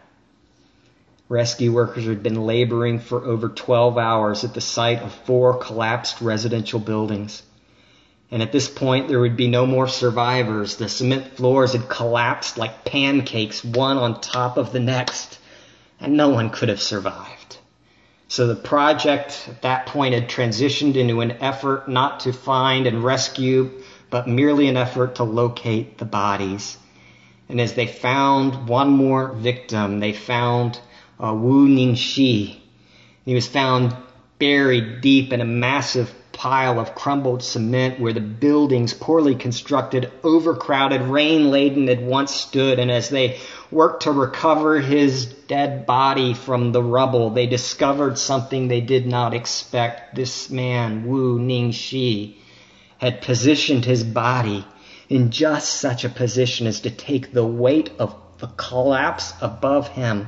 Rescue 1.30 1.71
workers 1.71 2.04
had 2.06 2.21
been 2.21 2.45
laboring 2.45 2.99
for 2.99 3.23
over 3.23 3.47
12 3.47 3.97
hours 3.97 4.43
at 4.43 4.54
the 4.54 4.60
site 4.60 5.01
of 5.01 5.13
four 5.13 5.58
collapsed 5.58 6.19
residential 6.19 6.82
buildings. 6.82 7.43
And 8.30 8.41
at 8.41 8.51
this 8.51 8.67
point, 8.67 9.08
there 9.08 9.21
would 9.21 9.38
be 9.38 9.47
no 9.47 9.65
more 9.65 9.88
survivors. 9.88 10.75
The 10.75 10.89
cement 10.89 11.38
floors 11.38 11.71
had 11.71 11.88
collapsed 11.88 12.58
like 12.58 12.84
pancakes, 12.84 13.63
one 13.63 13.97
on 13.97 14.19
top 14.19 14.58
of 14.58 14.73
the 14.73 14.82
next, 14.82 15.39
and 16.01 16.17
no 16.17 16.27
one 16.27 16.49
could 16.49 16.67
have 16.67 16.82
survived. 16.82 17.58
So 18.27 18.47
the 18.47 18.56
project 18.56 19.47
at 19.47 19.62
that 19.62 19.86
point 19.86 20.13
had 20.13 20.27
transitioned 20.27 20.95
into 20.97 21.21
an 21.21 21.32
effort 21.39 21.88
not 21.88 22.21
to 22.21 22.34
find 22.34 22.86
and 22.86 23.01
rescue, 23.01 23.82
but 24.10 24.27
merely 24.27 24.67
an 24.67 24.75
effort 24.75 25.15
to 25.15 25.23
locate 25.23 25.97
the 25.97 26.06
bodies. 26.06 26.77
And 27.52 27.60
as 27.60 27.74
they 27.74 27.86
found 27.86 28.70
one 28.70 28.92
more 28.92 29.34
victim, 29.34 30.00
they 30.00 30.14
found 30.14 30.80
uh, 31.22 31.34
Wu 31.34 31.68
Ningxi. 31.68 32.56
He 33.26 33.36
was 33.36 33.46
found 33.46 33.94
buried 34.40 35.02
deep 35.02 35.34
in 35.34 35.42
a 35.42 35.46
massive 35.46 36.14
pile 36.32 36.80
of 36.80 36.96
crumbled 36.96 37.44
cement 37.44 38.00
where 38.00 38.14
the 38.14 38.22
buildings, 38.22 38.94
poorly 38.94 39.36
constructed, 39.36 40.10
overcrowded, 40.24 41.02
rain 41.02 41.52
laden, 41.52 41.90
had 41.90 42.02
once 42.02 42.34
stood. 42.34 42.80
And 42.80 42.90
as 42.90 43.10
they 43.10 43.38
worked 43.70 44.04
to 44.04 44.14
recover 44.14 44.80
his 44.80 45.26
dead 45.26 45.86
body 45.86 46.34
from 46.34 46.72
the 46.72 46.82
rubble, 46.82 47.32
they 47.32 47.48
discovered 47.48 48.18
something 48.18 48.70
they 48.70 48.82
did 48.82 49.06
not 49.06 49.34
expect. 49.34 50.16
This 50.16 50.50
man, 50.50 51.06
Wu 51.06 51.38
Ningxi, 51.38 52.36
had 52.98 53.22
positioned 53.22 53.84
his 53.84 54.06
body 54.06 54.66
in 55.12 55.30
just 55.30 55.82
such 55.82 56.06
a 56.06 56.10
position 56.10 56.67
as 56.67 56.80
to 56.80 56.89
take 56.89 57.34
the 57.34 57.45
weight 57.45 57.91
of 58.00 58.15
the 58.38 58.47
collapse 58.47 59.34
above 59.41 59.89
him. 59.89 60.26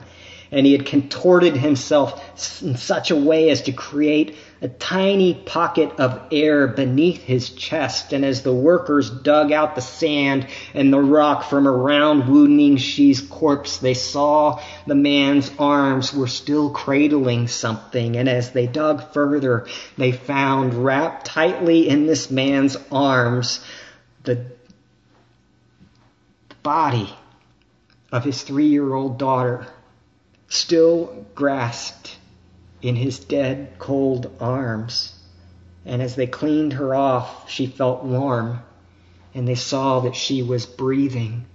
And 0.51 0.65
he 0.65 0.73
had 0.73 0.85
contorted 0.85 1.55
himself 1.55 2.61
in 2.61 2.75
such 2.75 3.09
a 3.09 3.15
way 3.15 3.49
as 3.49 3.61
to 3.63 3.71
create 3.71 4.35
a 4.61 4.67
tiny 4.67 5.35
pocket 5.35 5.99
of 5.99 6.21
air 6.33 6.67
beneath 6.67 7.23
his 7.23 7.49
chest. 7.49 8.11
And 8.11 8.25
as 8.25 8.43
the 8.43 8.53
workers 8.53 9.09
dug 9.09 9.53
out 9.53 9.75
the 9.75 9.81
sand 9.81 10.47
and 10.73 10.91
the 10.91 10.99
rock 10.99 11.45
from 11.45 11.65
around 11.65 12.27
Wu 12.27 12.49
Ningxi's 12.49 13.21
corpse, 13.21 13.77
they 13.77 13.93
saw 13.95 14.61
the 14.85 14.95
man's 14.95 15.49
arms 15.57 16.13
were 16.13 16.27
still 16.27 16.69
cradling 16.69 17.47
something. 17.47 18.17
And 18.17 18.27
as 18.27 18.51
they 18.51 18.67
dug 18.67 19.13
further, 19.13 19.65
they 19.97 20.11
found 20.11 20.73
wrapped 20.73 21.25
tightly 21.25 21.87
in 21.87 22.05
this 22.05 22.29
man's 22.29 22.75
arms 22.91 23.65
the 24.23 24.45
body 26.63 27.13
of 28.11 28.23
his 28.23 28.41
three 28.41 28.67
year 28.67 28.93
old 28.93 29.19
daughter 29.19 29.67
still 30.47 31.25
grasped 31.35 32.17
in 32.81 32.95
his 32.95 33.19
dead, 33.19 33.73
cold 33.79 34.35
arms. 34.39 35.19
And 35.85 36.01
as 36.01 36.15
they 36.15 36.27
cleaned 36.27 36.73
her 36.73 36.95
off, 36.95 37.49
she 37.49 37.65
felt 37.65 38.03
warm, 38.03 38.61
and 39.33 39.47
they 39.47 39.55
saw 39.55 40.01
that 40.01 40.15
she 40.15 40.43
was 40.43 40.65
breathing. 40.65 41.45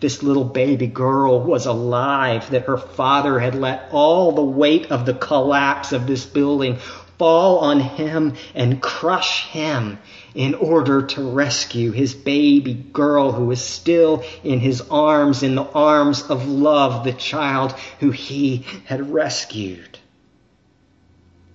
This 0.00 0.22
little 0.22 0.44
baby 0.44 0.86
girl 0.86 1.40
was 1.40 1.66
alive, 1.66 2.50
that 2.50 2.66
her 2.66 2.78
father 2.78 3.38
had 3.38 3.54
let 3.54 3.88
all 3.92 4.32
the 4.32 4.42
weight 4.42 4.90
of 4.90 5.06
the 5.06 5.14
collapse 5.14 5.92
of 5.92 6.06
this 6.06 6.24
building 6.24 6.78
fall 7.18 7.58
on 7.58 7.80
him 7.80 8.34
and 8.54 8.80
crush 8.80 9.46
him 9.48 9.98
in 10.34 10.54
order 10.54 11.02
to 11.02 11.30
rescue 11.30 11.90
his 11.90 12.14
baby 12.14 12.74
girl 12.74 13.32
who 13.32 13.46
was 13.46 13.60
still 13.60 14.22
in 14.44 14.60
his 14.60 14.82
arms, 14.90 15.42
in 15.42 15.54
the 15.54 15.70
arms 15.70 16.22
of 16.30 16.46
love, 16.46 17.04
the 17.04 17.12
child 17.12 17.72
who 18.00 18.10
he 18.10 18.64
had 18.84 19.12
rescued. 19.12 19.98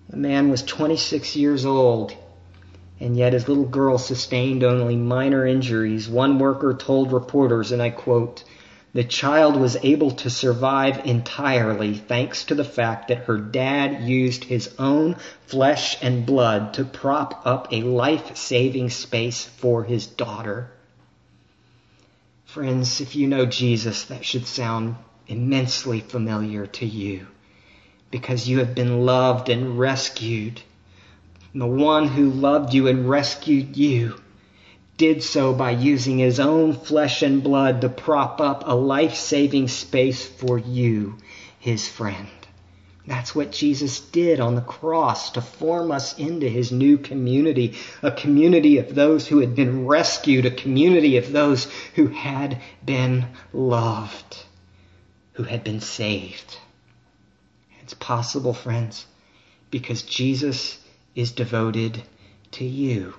The 0.10 0.18
man 0.18 0.50
was 0.50 0.64
26 0.64 1.36
years 1.36 1.66
old, 1.66 2.14
and 3.00 3.16
yet 3.16 3.34
his 3.34 3.48
little 3.48 3.66
girl 3.66 3.98
sustained 3.98 4.64
only 4.64 4.96
minor 4.96 5.46
injuries. 5.46 6.10
One 6.10 6.38
worker 6.38 6.74
told 6.74 7.14
reporters, 7.14 7.72
and 7.72 7.82
I 7.82 7.92
quote, 7.92 8.44
the 8.94 9.04
child 9.04 9.56
was 9.56 9.78
able 9.84 10.12
to 10.12 10.30
survive 10.30 11.06
entirely 11.06 11.94
thanks 11.94 12.44
to 12.46 12.56
the 12.56 12.64
fact 12.64 13.08
that 13.08 13.26
her 13.26 13.38
dad 13.38 14.04
used 14.04 14.44
his 14.44 14.74
own 14.78 15.16
flesh 15.48 15.98
and 16.02 16.26
blood 16.26 16.74
to 16.74 16.84
prop 16.84 17.42
up 17.46 17.72
a 17.72 17.82
life 17.82 18.36
saving 18.36 18.90
space 18.90 19.46
for 19.46 19.86
his 19.86 20.06
daughter. 20.06 20.70
Friends, 22.44 23.00
if 23.00 23.16
you 23.16 23.28
know 23.28 23.46
Jesus, 23.46 24.04
that 24.06 24.26
should 24.26 24.46
sound 24.46 24.98
immensely 25.28 26.02
familiar 26.02 26.68
to 26.68 26.86
you 26.86 27.28
because 28.10 28.50
you 28.50 28.60
have 28.60 28.76
been 28.76 29.06
loved 29.06 29.48
and 29.48 29.80
rescued. 29.80 30.62
And 31.54 31.62
the 31.62 31.68
one 31.68 32.10
who 32.10 32.30
loved 32.30 32.74
you 32.74 32.90
and 32.90 33.10
rescued 33.10 33.78
you 33.78 34.22
did 35.02 35.24
so 35.24 35.52
by 35.52 35.72
using 35.72 36.20
his 36.20 36.40
own 36.40 36.74
flesh 36.74 37.24
and 37.24 37.42
blood 37.42 37.82
to 37.82 37.90
prop 37.90 38.40
up 38.40 38.62
a 38.68 38.76
life 38.76 39.16
saving 39.16 39.68
space 39.68 40.24
for 40.24 40.60
you, 40.60 41.18
his 41.58 41.88
friend. 41.88 42.28
That's 43.08 43.34
what 43.34 43.52
Jesus 43.52 44.00
did 44.00 44.40
on 44.40 44.54
the 44.54 44.62
cross 44.62 45.32
to 45.32 45.42
form 45.42 45.92
us 45.92 46.20
into 46.20 46.48
his 46.48 46.72
new 46.72 47.00
community, 47.00 47.80
a 48.04 48.12
community 48.12 48.78
of 48.78 48.94
those 48.94 49.28
who 49.28 49.40
had 49.40 49.56
been 49.56 49.88
rescued, 49.88 50.46
a 50.46 50.52
community 50.52 51.18
of 51.18 51.32
those 51.32 51.64
who 51.96 52.06
had 52.06 52.62
been 52.86 53.26
loved, 53.52 54.44
who 55.34 55.42
had 55.42 55.64
been 55.64 55.82
saved. 55.82 56.58
It's 57.82 57.96
possible, 57.96 58.54
friends, 58.54 59.08
because 59.72 60.04
Jesus 60.04 60.78
is 61.16 61.32
devoted 61.32 62.04
to 62.52 62.66
you. 62.66 63.16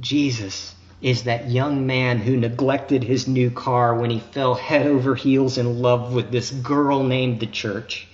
Jesus 0.00 0.74
is 1.00 1.24
that 1.24 1.50
young 1.50 1.86
man 1.86 2.18
who 2.18 2.36
neglected 2.36 3.02
his 3.02 3.26
new 3.26 3.50
car 3.50 3.94
when 3.94 4.10
he 4.10 4.20
fell 4.20 4.54
head 4.54 4.86
over 4.86 5.14
heels 5.14 5.58
in 5.58 5.82
love 5.82 6.12
with 6.14 6.30
this 6.30 6.50
girl 6.50 7.02
named 7.02 7.40
the 7.40 7.46
church. 7.46 8.06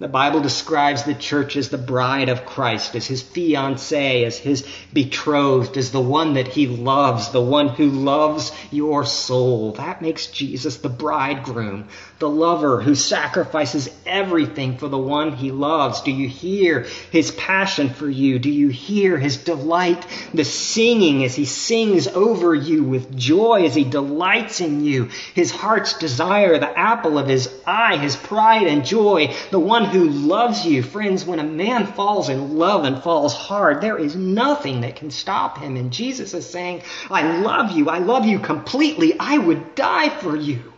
The 0.00 0.08
Bible 0.08 0.40
describes 0.40 1.04
the 1.04 1.14
church 1.14 1.56
as 1.56 1.68
the 1.68 1.78
bride 1.78 2.28
of 2.28 2.44
Christ, 2.44 2.96
as 2.96 3.06
his 3.06 3.22
fiancée, 3.22 4.24
as 4.24 4.36
his 4.36 4.66
betrothed, 4.92 5.76
as 5.76 5.92
the 5.92 6.00
one 6.00 6.34
that 6.34 6.48
he 6.48 6.66
loves, 6.66 7.28
the 7.28 7.40
one 7.40 7.68
who 7.68 7.90
loves 7.90 8.50
your 8.72 9.06
soul. 9.06 9.70
That 9.74 10.02
makes 10.02 10.26
Jesus 10.26 10.78
the 10.78 10.88
bridegroom, 10.88 11.86
the 12.18 12.28
lover 12.28 12.80
who 12.80 12.96
sacrifices 12.96 13.88
everything 14.04 14.78
for 14.78 14.88
the 14.88 14.98
one 14.98 15.36
he 15.36 15.52
loves. 15.52 16.00
Do 16.00 16.10
you 16.10 16.28
hear 16.28 16.86
his 17.12 17.30
passion 17.30 17.88
for 17.88 18.10
you? 18.10 18.40
Do 18.40 18.50
you 18.50 18.70
hear 18.70 19.16
his 19.16 19.36
delight, 19.36 20.04
the 20.34 20.44
singing 20.44 21.22
as 21.22 21.36
he 21.36 21.44
sings 21.44 22.08
over 22.08 22.52
you 22.52 22.82
with 22.82 23.16
joy 23.16 23.64
as 23.64 23.76
he 23.76 23.84
delights 23.84 24.60
in 24.60 24.84
you, 24.84 25.10
his 25.34 25.52
heart's 25.52 25.96
desire, 25.98 26.58
the 26.58 26.76
apple 26.76 27.16
of 27.16 27.28
his 27.28 27.48
eye, 27.64 27.96
his 27.96 28.16
pride 28.16 28.66
and 28.66 28.84
joy, 28.84 29.32
the 29.52 29.60
one 29.60 29.84
who 29.94 30.08
loves 30.08 30.66
you. 30.66 30.82
Friends, 30.82 31.24
when 31.24 31.38
a 31.38 31.44
man 31.44 31.86
falls 31.86 32.28
in 32.28 32.58
love 32.58 32.84
and 32.84 33.02
falls 33.02 33.32
hard, 33.32 33.80
there 33.80 33.96
is 33.96 34.16
nothing 34.16 34.80
that 34.80 34.96
can 34.96 35.10
stop 35.10 35.58
him. 35.58 35.76
And 35.76 35.92
Jesus 35.92 36.34
is 36.34 36.48
saying, 36.48 36.82
I 37.08 37.38
love 37.38 37.70
you. 37.70 37.88
I 37.88 37.98
love 37.98 38.26
you 38.26 38.40
completely. 38.40 39.14
I 39.18 39.38
would 39.38 39.74
die 39.76 40.08
for 40.08 40.36
you. 40.36 40.72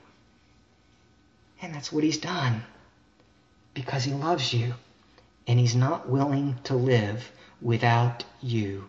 And 1.62 1.74
that's 1.74 1.90
what 1.90 2.04
he's 2.04 2.18
done 2.18 2.62
because 3.72 4.04
he 4.04 4.12
loves 4.12 4.52
you 4.52 4.74
and 5.46 5.58
he's 5.58 5.74
not 5.74 6.08
willing 6.08 6.56
to 6.64 6.74
live 6.74 7.32
without 7.62 8.24
you. 8.42 8.84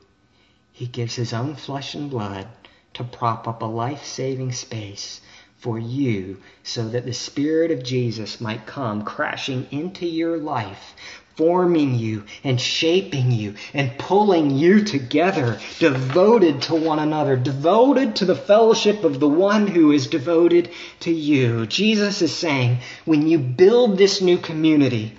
He 0.73 0.87
gives 0.87 1.15
his 1.15 1.31
own 1.31 1.55
flesh 1.55 1.95
and 1.95 2.09
blood 2.09 2.47
to 2.95 3.03
prop 3.03 3.47
up 3.47 3.61
a 3.61 3.65
life 3.65 4.03
saving 4.03 4.51
space 4.51 5.21
for 5.57 5.79
you 5.79 6.37
so 6.63 6.87
that 6.89 7.05
the 7.05 7.13
Spirit 7.13 7.71
of 7.71 7.83
Jesus 7.83 8.39
might 8.39 8.65
come 8.65 9.03
crashing 9.03 9.67
into 9.71 10.05
your 10.05 10.37
life, 10.37 10.95
forming 11.35 11.95
you 11.95 12.23
and 12.43 12.59
shaping 12.59 13.31
you 13.31 13.55
and 13.73 13.97
pulling 13.97 14.51
you 14.51 14.83
together, 14.83 15.59
devoted 15.79 16.61
to 16.63 16.75
one 16.75 16.99
another, 16.99 17.35
devoted 17.35 18.15
to 18.15 18.25
the 18.25 18.35
fellowship 18.35 19.03
of 19.03 19.19
the 19.19 19.27
one 19.27 19.67
who 19.67 19.91
is 19.91 20.07
devoted 20.07 20.69
to 20.99 21.11
you. 21.11 21.65
Jesus 21.65 22.21
is 22.21 22.35
saying, 22.35 22.79
when 23.05 23.27
you 23.27 23.39
build 23.39 23.97
this 23.97 24.21
new 24.21 24.37
community, 24.37 25.17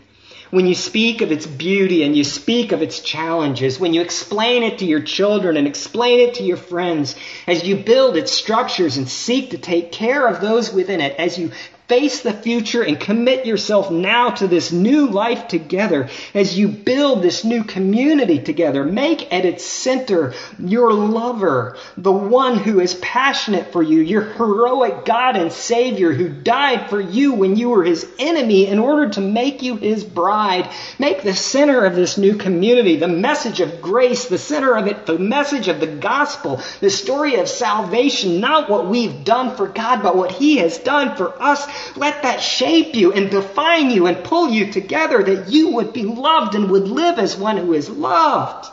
when 0.51 0.66
you 0.66 0.74
speak 0.74 1.20
of 1.20 1.30
its 1.30 1.46
beauty 1.46 2.03
and 2.03 2.16
you 2.16 2.24
speak 2.24 2.72
of 2.72 2.82
its 2.82 3.01
challenges, 3.01 3.78
when 3.78 3.92
you 3.92 4.01
explain 4.01 4.62
it 4.62 4.78
to 4.78 4.86
your 4.86 5.01
children 5.03 5.57
and 5.57 5.66
explain 5.66 6.20
it 6.20 6.34
to 6.34 6.42
your 6.42 6.57
friends, 6.57 7.16
as 7.46 7.66
you 7.66 7.76
build 7.76 8.16
its 8.16 8.32
structures 8.32 8.96
and 8.96 9.09
seek 9.09 9.51
to 9.51 9.59
take 9.59 9.92
care 9.92 10.26
of 10.26 10.40
those 10.40 10.72
within 10.72 11.01
it, 11.01 11.14
as 11.18 11.38
you 11.38 11.51
Face 11.89 12.20
the 12.20 12.34
future 12.34 12.82
and 12.82 13.01
commit 13.01 13.47
yourself 13.47 13.91
now 13.91 14.28
to 14.28 14.47
this 14.47 14.72
new 14.72 15.09
life 15.09 15.49
together 15.49 16.11
as 16.34 16.59
you 16.59 16.68
build 16.68 17.22
this 17.22 17.45
new 17.45 17.64
community 17.64 18.43
together. 18.43 18.84
Make 18.84 19.32
at 19.32 19.47
its 19.47 19.64
center 19.64 20.34
your 20.59 20.93
lover, 20.93 21.78
the 21.97 22.12
one 22.12 22.59
who 22.59 22.80
is 22.80 22.95
passionate 22.97 23.72
for 23.72 23.82
you, 23.82 24.01
your 24.01 24.20
heroic 24.20 25.07
God 25.07 25.36
and 25.36 25.51
Savior 25.51 26.12
who 26.12 26.28
died 26.28 26.91
for 26.91 27.01
you 27.01 27.32
when 27.32 27.57
you 27.57 27.70
were 27.70 27.84
his 27.84 28.07
enemy 28.18 28.66
in 28.66 28.78
order 28.78 29.09
to 29.12 29.22
make 29.22 29.62
you 29.62 29.76
his 29.76 30.05
bride. 30.05 30.68
Make 30.99 31.22
the 31.22 31.32
center 31.32 31.86
of 31.86 31.95
this 31.95 32.18
new 32.18 32.36
community 32.36 32.97
the 32.97 33.09
message 33.09 33.61
of 33.61 33.80
grace, 33.80 34.26
the 34.26 34.36
center 34.36 34.76
of 34.76 34.89
it, 34.89 35.07
the 35.07 35.18
message 35.18 35.68
of 35.68 35.80
the 35.80 35.86
gospel, 35.86 36.61
the 36.80 36.91
story 36.91 37.36
of 37.36 37.49
salvation, 37.49 38.41
not 38.41 38.68
what 38.68 38.89
we've 38.89 39.24
done 39.24 39.57
for 39.57 39.68
God, 39.68 40.03
but 40.03 40.16
what 40.16 40.32
he 40.32 40.59
has 40.59 40.76
done 40.76 41.16
for 41.16 41.41
us 41.43 41.66
let 41.96 42.22
that 42.22 42.40
shape 42.40 42.94
you 42.94 43.12
and 43.12 43.30
define 43.30 43.90
you 43.90 44.06
and 44.06 44.24
pull 44.24 44.50
you 44.50 44.72
together 44.72 45.22
that 45.22 45.50
you 45.50 45.70
would 45.74 45.92
be 45.92 46.04
loved 46.04 46.54
and 46.54 46.70
would 46.70 46.88
live 46.88 47.18
as 47.18 47.36
one 47.36 47.56
who 47.56 47.72
is 47.72 47.88
loved. 47.88 48.70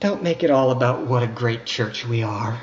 Don't 0.00 0.22
make 0.22 0.42
it 0.42 0.50
all 0.50 0.70
about 0.70 1.06
what 1.06 1.22
a 1.22 1.28
great 1.28 1.64
church 1.64 2.04
we 2.06 2.22
are. 2.22 2.60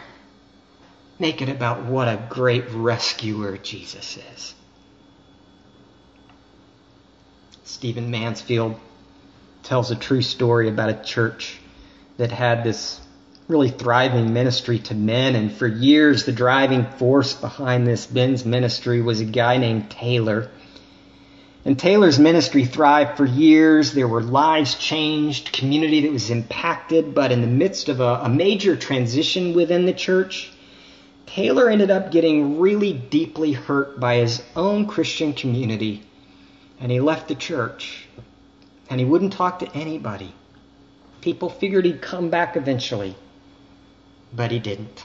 Make 1.19 1.41
it 1.41 1.49
about 1.49 1.85
what 1.85 2.07
a 2.07 2.21
great 2.29 2.69
rescuer 2.71 3.57
Jesus 3.57 4.17
is. 4.33 4.55
Stephen 7.63 8.09
Mansfield 8.09 8.79
tells 9.63 9.91
a 9.91 9.95
true 9.95 10.21
story 10.21 10.67
about 10.67 10.89
a 10.89 11.03
church 11.03 11.59
that 12.17 12.31
had 12.31 12.63
this 12.63 12.99
really 13.49 13.69
thriving 13.71 14.31
ministry 14.31 14.77
to 14.77 14.93
men. 14.93 15.35
And 15.35 15.51
for 15.51 15.65
years, 15.65 16.23
the 16.23 16.31
driving 16.31 16.85
force 16.85 17.33
behind 17.33 17.87
this 17.87 18.11
men's 18.11 18.45
ministry 18.45 19.01
was 19.01 19.21
a 19.21 19.25
guy 19.25 19.57
named 19.57 19.89
Taylor. 19.89 20.51
And 21.65 21.77
Taylor's 21.77 22.19
ministry 22.19 22.65
thrived 22.65 23.17
for 23.17 23.25
years. 23.25 23.91
There 23.91 24.07
were 24.07 24.21
lives 24.21 24.75
changed, 24.75 25.51
community 25.51 26.01
that 26.01 26.11
was 26.11 26.29
impacted, 26.29 27.15
but 27.15 27.31
in 27.31 27.41
the 27.41 27.47
midst 27.47 27.89
of 27.89 27.99
a, 27.99 28.21
a 28.23 28.29
major 28.29 28.75
transition 28.75 29.55
within 29.55 29.87
the 29.87 29.93
church, 29.93 30.51
Taylor 31.25 31.69
ended 31.69 31.89
up 31.89 32.11
getting 32.11 32.59
really 32.59 32.93
deeply 32.93 33.53
hurt 33.53 33.99
by 33.99 34.17
his 34.17 34.43
own 34.55 34.85
Christian 34.85 35.33
community. 35.33 36.03
And 36.79 36.91
he 36.91 36.99
left 36.99 37.27
the 37.27 37.35
church. 37.35 38.05
And 38.91 38.99
he 38.99 39.07
wouldn't 39.07 39.33
talk 39.33 39.59
to 39.59 39.75
anybody. 39.75 40.35
People 41.21 41.49
figured 41.49 41.85
he'd 41.85 42.01
come 42.01 42.29
back 42.29 42.55
eventually 42.55 43.15
but 44.33 44.51
he 44.51 44.59
didn't. 44.59 45.03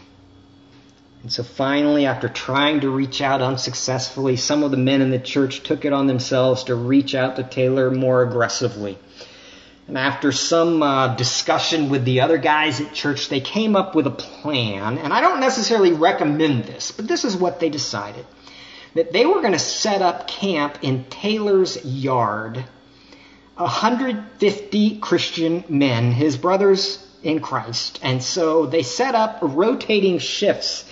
And 1.22 1.32
so 1.32 1.42
finally, 1.42 2.04
after 2.04 2.28
trying 2.28 2.80
to 2.80 2.90
reach 2.90 3.22
out 3.22 3.40
unsuccessfully, 3.40 4.36
some 4.36 4.62
of 4.62 4.70
the 4.70 4.76
men 4.76 5.00
in 5.00 5.10
the 5.10 5.18
church 5.18 5.62
took 5.62 5.86
it 5.86 5.92
on 5.92 6.06
themselves 6.06 6.64
to 6.64 6.74
reach 6.74 7.14
out 7.14 7.36
to 7.36 7.42
Taylor 7.42 7.90
more 7.90 8.22
aggressively. 8.22 8.98
And 9.88 9.96
after 9.96 10.32
some 10.32 10.82
uh, 10.82 11.14
discussion 11.16 11.88
with 11.90 12.04
the 12.04 12.20
other 12.20 12.38
guys 12.38 12.80
at 12.80 12.92
church, 12.92 13.28
they 13.28 13.40
came 13.40 13.74
up 13.74 13.94
with 13.94 14.06
a 14.06 14.10
plan. 14.10 14.98
And 14.98 15.12
I 15.12 15.20
don't 15.20 15.40
necessarily 15.40 15.92
recommend 15.92 16.64
this, 16.64 16.90
but 16.90 17.08
this 17.08 17.24
is 17.24 17.36
what 17.36 17.60
they 17.60 17.70
decided 17.70 18.26
that 18.94 19.12
they 19.12 19.26
were 19.26 19.40
going 19.40 19.52
to 19.52 19.58
set 19.58 20.02
up 20.02 20.28
camp 20.28 20.78
in 20.82 21.04
Taylor's 21.04 21.84
yard. 21.84 22.64
150 23.56 24.98
Christian 24.98 25.64
men, 25.68 26.12
his 26.12 26.36
brothers 26.36 27.04
in 27.24 27.40
Christ. 27.40 27.98
And 28.02 28.22
so 28.22 28.66
they 28.66 28.82
set 28.82 29.14
up 29.14 29.38
rotating 29.40 30.18
shifts 30.18 30.84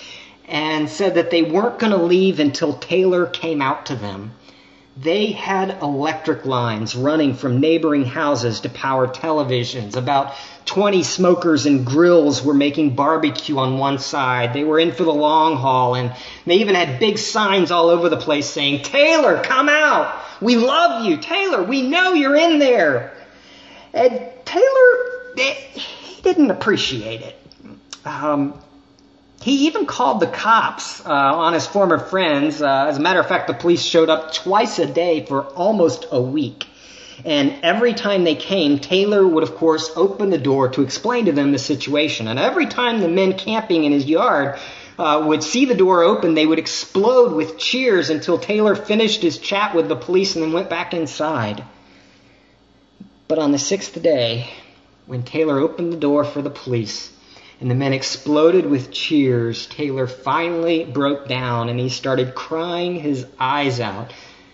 and 0.48 0.88
said 0.88 1.14
that 1.14 1.30
they 1.30 1.42
weren't 1.42 1.78
going 1.78 1.92
to 1.92 2.02
leave 2.02 2.40
until 2.40 2.72
Taylor 2.74 3.26
came 3.26 3.62
out 3.62 3.86
to 3.86 3.94
them. 3.94 4.32
They 4.94 5.26
had 5.32 5.78
electric 5.80 6.44
lines 6.44 6.94
running 6.94 7.34
from 7.34 7.60
neighboring 7.60 8.04
houses 8.04 8.60
to 8.60 8.68
power 8.68 9.08
televisions. 9.08 9.96
About 9.96 10.34
20 10.66 11.02
smokers 11.02 11.64
and 11.64 11.86
grills 11.86 12.44
were 12.44 12.52
making 12.52 12.94
barbecue 12.94 13.56
on 13.56 13.78
one 13.78 13.98
side. 13.98 14.52
They 14.52 14.64
were 14.64 14.78
in 14.78 14.92
for 14.92 15.04
the 15.04 15.14
long 15.14 15.56
haul 15.56 15.94
and 15.94 16.12
they 16.44 16.56
even 16.56 16.74
had 16.74 17.00
big 17.00 17.16
signs 17.16 17.70
all 17.70 17.88
over 17.88 18.10
the 18.10 18.18
place 18.18 18.46
saying, 18.46 18.82
Taylor, 18.82 19.42
come 19.42 19.70
out. 19.70 20.14
We 20.42 20.56
love 20.56 21.06
you. 21.06 21.16
Taylor, 21.16 21.62
we 21.62 21.82
know 21.82 22.12
you're 22.12 22.36
in 22.36 22.58
there. 22.58 23.16
And 23.94 24.20
Taylor, 24.44 24.92
eh, 25.38 25.54
didn't 26.22 26.50
appreciate 26.50 27.22
it. 27.22 27.36
Um, 28.04 28.54
he 29.42 29.66
even 29.66 29.86
called 29.86 30.20
the 30.20 30.28
cops 30.28 31.04
uh, 31.04 31.10
on 31.10 31.52
his 31.52 31.66
former 31.66 31.98
friends. 31.98 32.62
Uh, 32.62 32.86
as 32.88 32.98
a 32.98 33.00
matter 33.00 33.20
of 33.20 33.26
fact, 33.26 33.48
the 33.48 33.54
police 33.54 33.82
showed 33.82 34.08
up 34.08 34.32
twice 34.32 34.78
a 34.78 34.86
day 34.86 35.26
for 35.26 35.44
almost 35.44 36.06
a 36.12 36.22
week. 36.22 36.66
And 37.24 37.56
every 37.62 37.92
time 37.94 38.24
they 38.24 38.34
came, 38.34 38.78
Taylor 38.78 39.26
would, 39.26 39.42
of 39.42 39.56
course, 39.56 39.90
open 39.96 40.30
the 40.30 40.38
door 40.38 40.68
to 40.70 40.82
explain 40.82 41.26
to 41.26 41.32
them 41.32 41.52
the 41.52 41.58
situation. 41.58 42.28
And 42.28 42.38
every 42.38 42.66
time 42.66 43.00
the 43.00 43.08
men 43.08 43.36
camping 43.36 43.84
in 43.84 43.92
his 43.92 44.06
yard 44.06 44.58
uh, 44.98 45.24
would 45.26 45.42
see 45.42 45.64
the 45.64 45.74
door 45.74 46.02
open, 46.02 46.34
they 46.34 46.46
would 46.46 46.58
explode 46.58 47.32
with 47.32 47.58
cheers 47.58 48.10
until 48.10 48.38
Taylor 48.38 48.74
finished 48.74 49.22
his 49.22 49.38
chat 49.38 49.74
with 49.74 49.88
the 49.88 49.96
police 49.96 50.34
and 50.34 50.44
then 50.44 50.52
went 50.52 50.70
back 50.70 50.94
inside. 50.94 51.64
But 53.28 53.38
on 53.38 53.52
the 53.52 53.58
sixth 53.58 54.00
day, 54.02 54.50
when 55.06 55.22
Taylor 55.22 55.58
opened 55.58 55.92
the 55.92 55.98
door 55.98 56.24
for 56.24 56.42
the 56.42 56.50
police 56.50 57.12
and 57.60 57.70
the 57.70 57.74
men 57.74 57.92
exploded 57.92 58.66
with 58.66 58.90
cheers, 58.90 59.66
Taylor 59.66 60.06
finally 60.06 60.84
broke 60.84 61.28
down 61.28 61.68
and 61.68 61.78
he 61.78 61.88
started 61.88 62.34
crying 62.34 62.96
his 62.96 63.26
eyes 63.38 63.78
out 63.78 64.12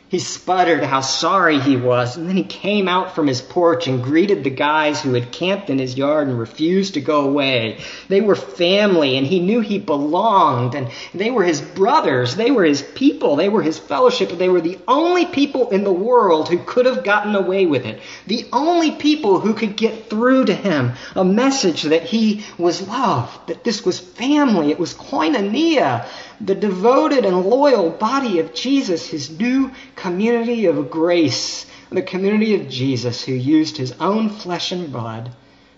he 0.09 0.19
sputtered 0.19 0.83
how 0.83 1.03
sorry 1.03 1.61
he 1.61 1.77
was, 1.77 2.17
and 2.17 2.27
then 2.27 2.37
he 2.37 2.45
came 2.45 2.89
out 2.89 3.15
from 3.15 3.27
his 3.27 3.43
porch 3.43 3.87
and 3.87 4.03
greeted 4.03 4.43
the 4.43 4.51
guys 4.51 5.03
who 5.03 5.13
had 5.13 5.31
camped 5.31 5.69
in 5.69 5.79
his 5.79 5.99
yard 5.99 6.29
and 6.29 6.39
refused 6.39 6.95
to 6.95 7.01
go 7.03 7.29
away. 7.29 7.79
They 8.09 8.23
were 8.23 8.35
family, 8.35 9.19
and 9.19 9.27
he 9.27 9.41
knew 9.41 9.61
he 9.61 9.79
belonged, 9.79 10.75
and 10.75 10.89
they 11.13 11.31
were 11.31 11.45
his 11.45 11.61
brothers. 11.61 12.37
They 12.37 12.51
were 12.51 12.65
his 12.65 12.81
people. 12.81 13.37
They 13.37 13.51
were 13.51 13.61
his 13.61 13.79
fellowship. 13.79 14.31
They 14.31 14.49
were 14.49 14.63
the 14.63 14.79
only 14.89 15.27
people 15.27 15.69
in 15.71 15.85
the 15.85 15.93
world 15.93 16.49
who 16.49 16.59
could 16.59 16.87
have 16.87 17.05
gotten 17.05 17.35
away 17.35 17.67
with 17.67 17.85
it. 17.85 18.01
The 18.27 18.47
only 18.51 18.93
people 18.93 19.41
who 19.41 19.53
could 19.53 19.77
get 19.77 20.09
through 20.09 20.47
to 20.47 20.55
him 20.55 20.93
a 21.15 21.25
message 21.25 21.83
that 21.83 22.05
he 22.05 22.45
was 22.57 22.89
loved, 22.89 23.49
that 23.49 23.63
this 23.63 23.85
was 23.85 23.99
family. 23.99 24.71
It 24.71 24.79
was 24.79 24.95
koinonia 24.95 26.07
the 26.41 26.55
devoted 26.55 27.25
and 27.25 27.45
loyal 27.45 27.91
body 27.91 28.39
of 28.39 28.55
Jesus, 28.55 29.09
his 29.09 29.31
new 29.39 29.73
community 29.97 30.67
of 30.67 30.91
grace, 30.91 31.67
the 31.91 32.03
community 32.03 32.55
of 32.55 32.69
Jesus 32.69 33.25
who 33.25 33.33
used 33.33 33.77
his 33.77 33.93
own 33.93 34.29
flesh 34.29 34.73
and 34.73 34.93
blood 34.93 35.31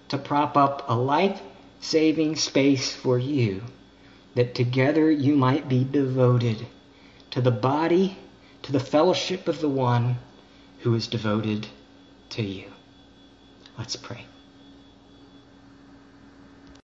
to 0.09 0.19
prop 0.19 0.57
up 0.57 0.85
a 0.89 0.95
life 0.95 1.41
saving 1.81 2.37
space 2.37 2.95
for 2.95 3.19
you, 3.19 3.63
that 4.35 4.55
together 4.55 5.11
you 5.11 5.35
might 5.35 5.69
be 5.69 5.85
devoted 5.85 6.67
to 7.31 7.41
the 7.41 7.51
body, 7.51 8.19
to 8.63 8.73
the 8.73 8.81
fellowship 8.81 9.49
of 9.49 9.61
the 9.61 9.69
one 9.69 10.17
who 10.81 10.95
is 10.95 11.07
devoted 11.07 11.67
to 12.31 12.43
you. 12.43 12.71
Let's 13.79 13.97
pray. 13.97 14.27